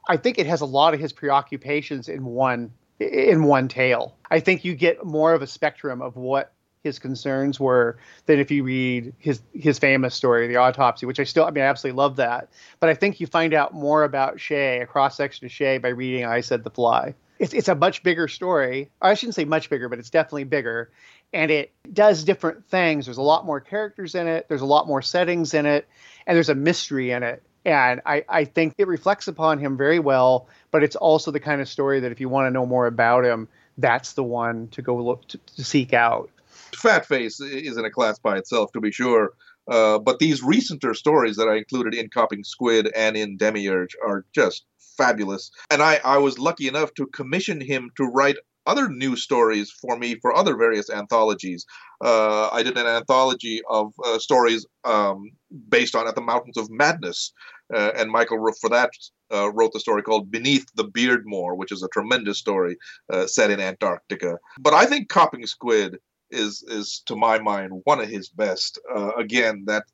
[0.08, 4.16] I think it has a lot of his preoccupations in one in one tale.
[4.30, 8.50] I think you get more of a spectrum of what his concerns were than if
[8.50, 11.98] you read his his famous story, the autopsy, which I still I mean I absolutely
[11.98, 12.48] love that.
[12.80, 15.88] But I think you find out more about Shea, a cross section of Shea, by
[15.88, 17.14] reading I Said the Fly.
[17.38, 18.90] It's it's a much bigger story.
[19.00, 20.90] I shouldn't say much bigger, but it's definitely bigger.
[21.32, 23.04] And it does different things.
[23.04, 24.48] There's a lot more characters in it.
[24.48, 25.86] There's a lot more settings in it,
[26.26, 27.42] and there's a mystery in it.
[27.68, 31.60] And I, I think it reflects upon him very well, but it's also the kind
[31.60, 33.46] of story that if you want to know more about him,
[33.76, 36.30] that's the one to go look to, to seek out.
[36.48, 39.32] Fat Face is in a class by itself, to be sure.
[39.70, 44.24] Uh, but these recenter stories that I included in Copping Squid and in Demiurge are
[44.34, 44.64] just
[44.96, 45.50] fabulous.
[45.70, 49.98] And I, I was lucky enough to commission him to write other new stories for
[49.98, 51.64] me for other various anthologies.
[52.04, 55.30] Uh, I did an anthology of uh, stories um,
[55.68, 57.32] based on At the Mountains of Madness,
[57.74, 58.90] uh, and Michael Roof for that
[59.32, 62.76] uh, wrote the story called Beneath the Beardmore, which is a tremendous story
[63.12, 64.38] uh, set in Antarctica.
[64.58, 65.98] But I think Copping Squid
[66.30, 68.78] is is to my mind one of his best.
[68.94, 69.84] Uh, again, that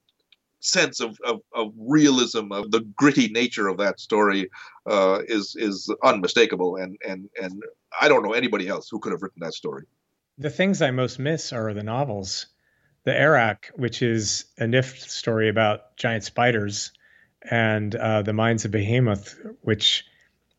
[0.60, 4.48] sense of, of, of, realism of the gritty nature of that story
[4.86, 7.62] uh, is is unmistakable and and and
[8.00, 9.84] I don't know anybody else who could have written that story.
[10.38, 12.46] The things I most miss are the novels.
[13.04, 16.90] The A'rak, which is a Nifft story about giant spiders,
[17.50, 20.04] and uh, the Mines of Behemoth, which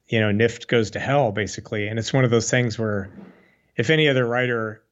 [0.07, 3.11] you know Nifft goes to hell basically, and it's one of those things where
[3.75, 4.83] if any other writer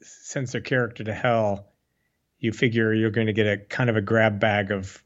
[0.00, 1.66] sends their character to hell,
[2.38, 5.02] you figure you're going to get a kind of a grab bag of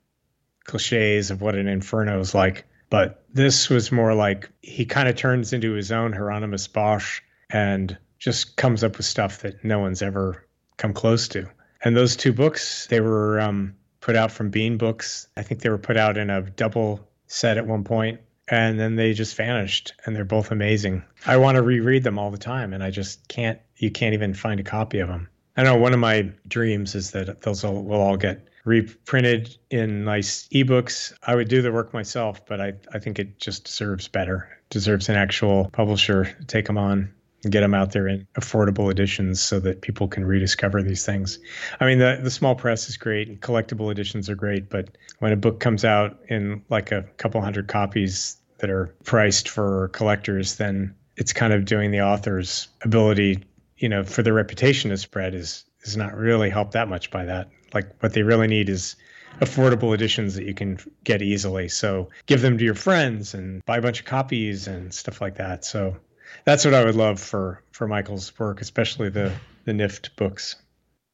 [0.65, 2.67] cliches of what an inferno is like.
[2.91, 7.97] But this was more like he kind of turns into his own Hieronymus Bosch and
[8.19, 10.47] just comes up with stuff that no one's ever
[10.77, 11.49] come close to.
[11.83, 15.29] And those two books, they were um, put out from Baen Books.
[15.35, 18.97] I think they were put out in a double set at one point, and then
[18.97, 19.95] they just vanished.
[20.05, 21.03] And they're both amazing.
[21.25, 23.59] I want to reread them all the time, and I just can't.
[23.79, 25.29] You can't even find a copy of them.
[25.57, 30.05] I know one of my dreams is that those all, will all get reprinted in
[30.05, 31.13] nice ebooks.
[31.23, 34.49] I would do the work myself, but I, I think it just deserves better.
[34.71, 37.13] Deserves an actual publisher to take them on
[37.51, 41.39] get them out there in affordable editions so that people can rediscover these things.
[41.81, 45.33] I mean, the the small press is great and collectible editions are great, but when
[45.33, 50.57] a book comes out in like a couple hundred copies that are priced for collectors,
[50.57, 53.43] then it's kind of doing the author's ability,
[53.77, 57.25] you know, for their reputation to spread is is not really helped that much by
[57.25, 57.51] that.
[57.75, 58.97] Like what they really need is
[59.41, 61.69] affordable editions that you can get easily.
[61.69, 65.37] So give them to your friends and buy a bunch of copies and stuff like
[65.37, 65.65] that.
[65.65, 65.97] So
[66.45, 69.33] that's what I would love for for Michael's work, especially the
[69.65, 70.57] the Nifft books.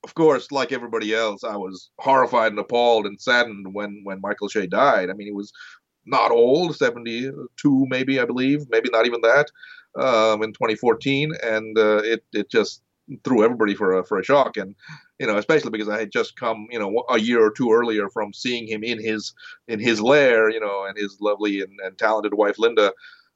[0.05, 4.49] Of course, like everybody else, I was horrified and appalled and saddened when when Michael
[4.49, 5.11] Shea died.
[5.11, 5.53] I mean, he was
[6.07, 9.51] not old, seventy two, maybe I believe, maybe not even that,
[9.97, 12.83] um, in 2014, and uh, it it just
[13.25, 14.75] threw everybody for a for a shock and
[15.19, 18.09] you know especially because i had just come you know a year or two earlier
[18.11, 19.33] from seeing him in his
[19.67, 22.93] in his lair you know and his lovely and, and talented wife linda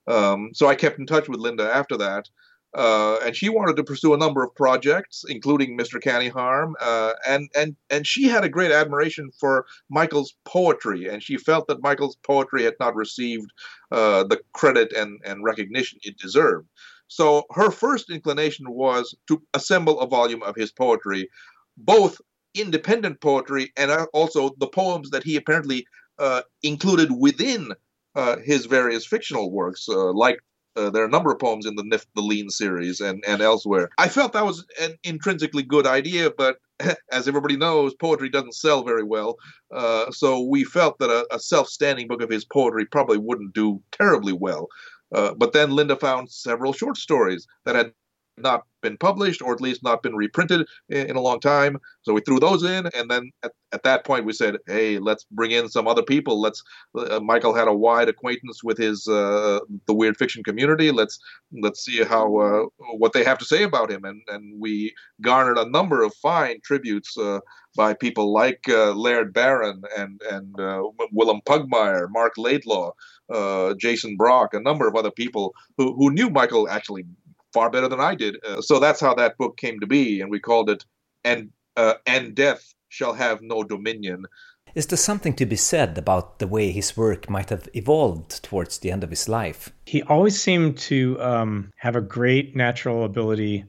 [0.06, 2.28] um, so I kept in touch with Linda after that.
[2.74, 6.00] Uh, and she wanted to pursue a number of projects, including Mr.
[6.00, 11.22] Canny Harm, uh, and and and she had a great admiration for Michael's poetry, and
[11.22, 13.52] she felt that Michael's poetry had not received
[13.90, 16.66] uh, the credit and and recognition it deserved.
[17.08, 21.28] So her first inclination was to assemble a volume of his poetry,
[21.76, 22.22] both
[22.54, 25.86] independent poetry and uh, also the poems that he apparently
[26.18, 27.72] uh, included within
[28.14, 30.38] uh, his various fictional works, uh, like
[30.76, 33.42] uh, there are a number of poems in the Nifft the Lean series and, and
[33.42, 33.90] elsewhere.
[33.98, 36.56] I felt that was an intrinsically good idea, but
[37.12, 39.36] as everybody knows, poetry doesn't sell very well.
[39.70, 43.54] Uh, so we felt that a, a self standing book of his poetry probably wouldn't
[43.54, 44.68] do terribly well.
[45.14, 47.92] Uh, but then Linda found several short stories that had
[48.38, 51.78] not been published or at least not been reprinted in, in, a long time.
[52.02, 55.24] So we threw those in, and then at, at that point we said, "Hey, let's
[55.30, 56.40] bring in some other people.
[56.40, 56.62] Let's."
[56.96, 60.90] Uh, Michael had a wide acquaintance with his uh, the weird fiction community.
[60.90, 61.18] Let's
[61.62, 62.62] let's see how uh,
[62.96, 66.60] what they have to say about him, and and we garnered a number of fine
[66.64, 67.40] tributes uh,
[67.76, 70.82] by people like uh, Laird Barron and and uh,
[71.14, 72.92] Wilum Pugmire, Marc Laidlaw.
[73.32, 77.04] uh, Jason Brock, a number of other people who, who knew Michael actually
[77.52, 78.36] far better than I did.
[78.44, 80.84] Uh, so that's how that book came to be, and we called it
[81.24, 84.26] "and uh, and Death Shall Have No Dominion."
[84.74, 88.78] Is there something to be said about the way his work might have evolved towards
[88.78, 89.70] the end of his life?
[89.84, 93.66] He always seemed to um, have a great natural ability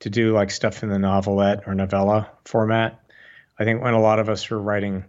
[0.00, 3.00] to do like stuff in the novelette or novella format.
[3.58, 5.04] I think when a lot of us were writing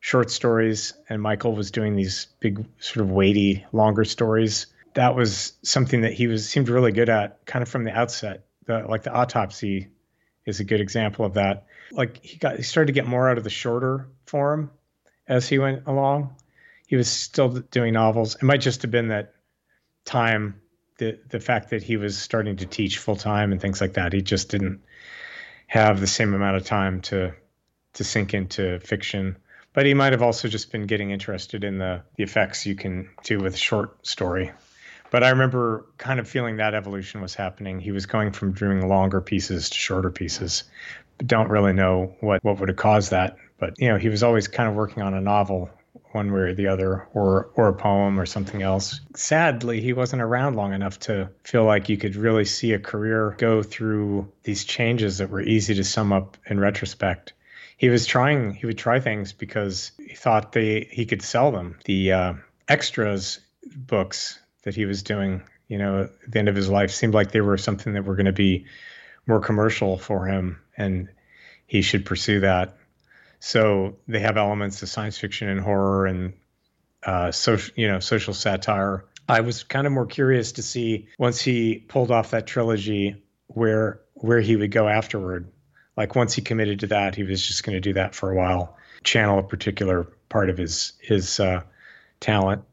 [0.00, 5.52] short stories and Michael was doing these big, sort of weighty, longer stories, that was
[5.62, 8.44] something that he was seemed really good at kind of from the outset.
[8.66, 9.88] The like the autopsy
[10.46, 11.66] is a good example of that.
[11.92, 14.70] Like he got he started to get more out of the shorter form
[15.26, 16.34] as he went along.
[16.86, 18.34] He was still doing novels.
[18.34, 19.34] It might just have been that
[20.04, 20.60] time,
[20.98, 24.12] the the fact that he was starting to teach full time and things like that.
[24.12, 24.82] He just didn't
[25.66, 27.32] have the same amount of time to
[27.94, 29.36] to sink into fiction.
[29.72, 33.08] But he might have also just been getting interested in the, the effects you can
[33.22, 34.50] do with short story.
[35.10, 37.80] But I remember kind of feeling that evolution was happening.
[37.80, 40.64] He was going from doing longer pieces to shorter pieces.
[41.18, 43.36] But don't really know what, what would have caused that.
[43.58, 45.70] But you know, he was always kind of working on a novel
[46.12, 49.00] one way or the other, or or a poem or something else.
[49.14, 53.36] Sadly, he wasn't around long enough to feel like you could really see a career
[53.38, 57.32] go through these changes that were easy to sum up in retrospect.
[57.76, 58.54] He was trying.
[58.54, 61.78] He would try things because he thought they he could sell them.
[61.84, 62.34] The uh,
[62.68, 63.40] extras
[63.74, 67.32] books that he was doing, you know, at the end of his life seemed like
[67.32, 68.66] they were something that were going to be
[69.26, 71.08] more commercial for him, and
[71.66, 72.76] he should pursue that
[73.40, 76.34] so they have elements of science fiction and horror and
[77.02, 79.06] uh, social, you know, social satire.
[79.28, 84.00] I was kind of more curious to see once he pulled off that trilogy where
[84.14, 85.50] where he would go afterward.
[85.96, 88.36] Like once he committed to that, he was just going to do that for a
[88.36, 91.62] while, channel a particular part of his his uh,
[92.20, 92.64] talent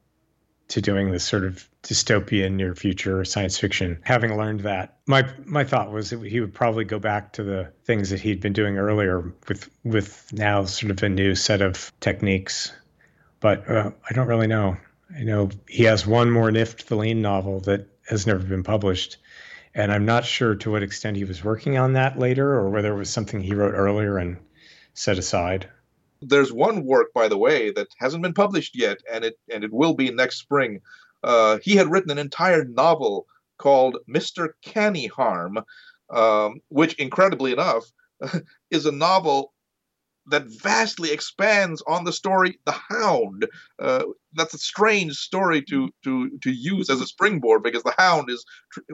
[0.69, 3.99] to doing this sort of dystopian near future science fiction.
[4.03, 7.71] Having learned that, my my thought was that he would probably go back to the
[7.85, 11.91] things that he'd been doing earlier with with now sort of a new set of
[11.99, 12.71] techniques.
[13.39, 14.77] But uh, I don't really know.
[15.15, 19.17] I know he has one more Nifft the Lean novel that has never been published.
[19.73, 22.91] And I'm not sure to what extent he was working on that later or whether
[22.93, 24.37] it was something he wrote earlier and
[24.95, 25.69] set aside.
[26.21, 29.73] There's one work, by the way, that hasn't been published yet, and it and it
[29.73, 30.81] will be next spring.
[31.23, 34.49] Uh, he had written an entire novel called Mr.
[34.61, 35.59] Canny Harm,
[36.09, 37.85] um, which, incredibly enough,
[38.71, 39.53] is a novel
[40.29, 43.47] that vastly expands on the story The Hound.
[43.79, 44.03] Uh,
[44.33, 48.45] that's a strange story to to to use as a springboard because The Hound is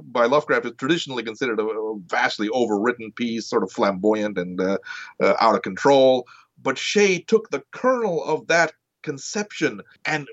[0.03, 4.77] by Lovecraft is traditionally considered a, vastly overwritten piece, sort of flamboyant and uh,
[5.21, 6.27] uh, out of control.
[6.63, 10.27] But Shea took the kernel of that conception and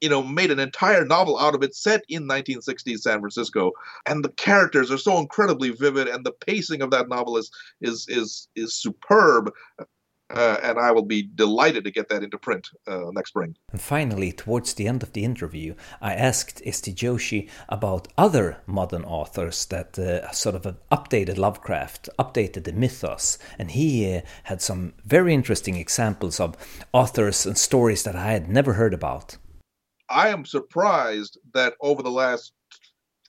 [0.00, 3.72] you know made an entire novel out of it set in 1960s San Francisco.
[4.06, 8.06] And the characters are so incredibly vivid and the pacing of that novel is is
[8.08, 9.52] is is superb
[10.30, 13.56] uh, and I will be delighted to get that into print uh, next spring.
[13.72, 16.92] And finally, towards the end of the interview, I asked S.T.
[16.94, 23.70] Joshi about other modern authors that uh, sort of updated Lovecraft, updated the mythos, and
[23.72, 26.56] he uh, had some very interesting examples of
[26.92, 29.36] authors and stories that I had never heard about.
[30.08, 32.52] I am surprised that over the last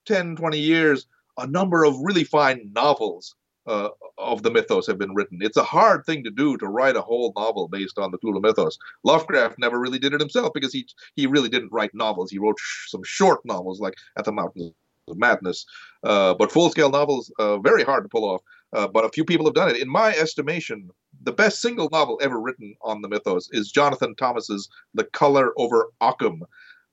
[0.06, 3.36] 10, 20 years, a number of really fine novels
[3.68, 5.40] uh, of the mythos have been written.
[5.42, 8.42] It's a hard thing to do to write a whole novel based on the Cthulhu
[8.42, 8.78] mythos.
[9.04, 12.32] Lovecraft never really did it himself because he he really didn't write novels.
[12.32, 14.74] He wrote sh- some short novels like At the Mountains
[15.08, 15.66] of Madness,
[16.04, 18.42] uh, but full scale novels uh, very hard to pull off.
[18.74, 19.78] Uh, but a few people have done it.
[19.78, 20.90] In my estimation,
[21.24, 25.92] the best single novel ever written on the mythos is Jonathan Thomas's The Color Over
[26.02, 26.44] Occam.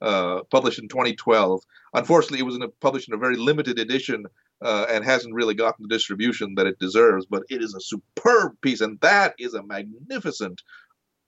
[0.00, 1.62] Uh, published in 2012.
[1.94, 4.26] Unfortunately, it was in a, published in a very limited edition
[4.62, 7.26] uh, and hasn't really gotten the distribution that it deserves.
[7.26, 10.62] But it is a superb piece, and that is a magnificent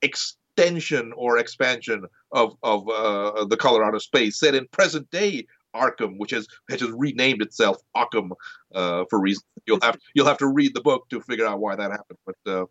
[0.03, 5.47] extension or expansion of of uh, the color out of space, set in present day
[5.75, 8.33] Arkham, which has has renamed itself Occam
[8.75, 11.77] uh, for reasons you'll have you'll have to read the book to figure out why
[11.77, 12.19] that happened.
[12.25, 12.65] But uh,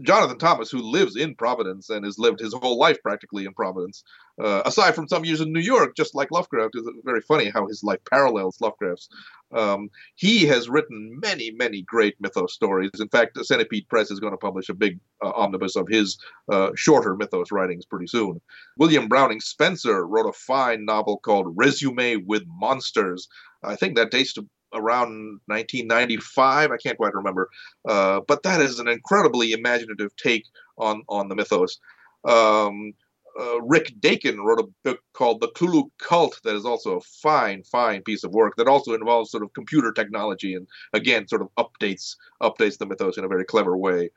[0.00, 4.02] Jonathan Thomas, who lives in Providence and has lived his whole life practically in Providence,
[4.42, 7.66] uh, aside from some years in New York, just like Lovecraft, is very funny how
[7.66, 9.08] his life parallels Lovecraft's.
[9.54, 12.90] Um, he has written many, many great mythos stories.
[13.00, 16.16] In fact, the Centipede Press is going to publish a big uh, omnibus of his
[16.50, 18.40] uh, shorter mythos writings pretty soon.
[18.78, 23.28] William Browning Spencer wrote a fine novel called Resume with Monsters.
[23.62, 26.70] I think that dates to around 1995.
[26.70, 27.48] I can't quite remember,
[27.88, 30.46] uh, but that is an incredibly imaginative take
[30.78, 31.78] on on the mythos.
[32.24, 32.94] Um,
[33.40, 37.62] uh, Rick Dakan wrote a book called The Cthulhu Cult that is also a fine,
[37.64, 41.48] fine piece of work that also involves sort of computer technology and again sort of
[41.56, 44.10] updates updates the mythos in a very clever way.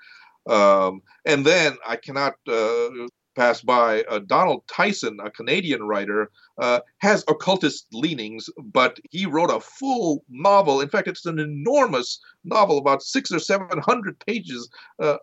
[0.48, 2.90] Um, and then I cannot uh,
[3.36, 4.04] pass by.
[4.04, 10.24] Uh, Donald Tyson, a Canadian writer, uh, has occultist leanings, but he wrote a full
[10.30, 10.82] novel.
[10.82, 14.70] In fact, it's an enormous novel, about six or seven hundred pages,
[15.00, 15.18] uh,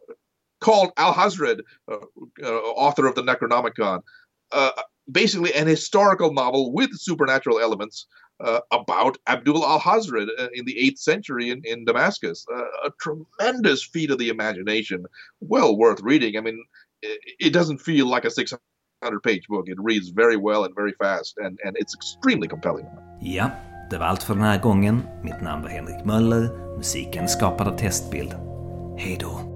[0.60, 1.60] called Alhazred,
[1.90, 1.96] uh,
[2.42, 4.02] uh, author of the Necronomicon.
[4.52, 4.70] Uh,
[5.10, 8.06] basically an historical novel with supernatural elements
[8.72, 12.44] about Abdul al Hazred in the 8th century in, in Damascus.
[12.84, 15.04] A tremendous feat of the imagination,
[15.40, 16.36] well worth reading.
[16.36, 16.60] I mean,
[17.38, 19.68] it doesn't feel like a 600 page book.
[19.68, 22.86] It reads very well and very fast, and, and it's extremely compelling.
[23.20, 23.50] Ja,
[23.90, 25.03] det var allt för den här gången.
[25.22, 26.76] Mitt namn var Henrik Möller.
[26.76, 28.34] Musiken skapad av Testbild.
[28.98, 29.51] Hej då!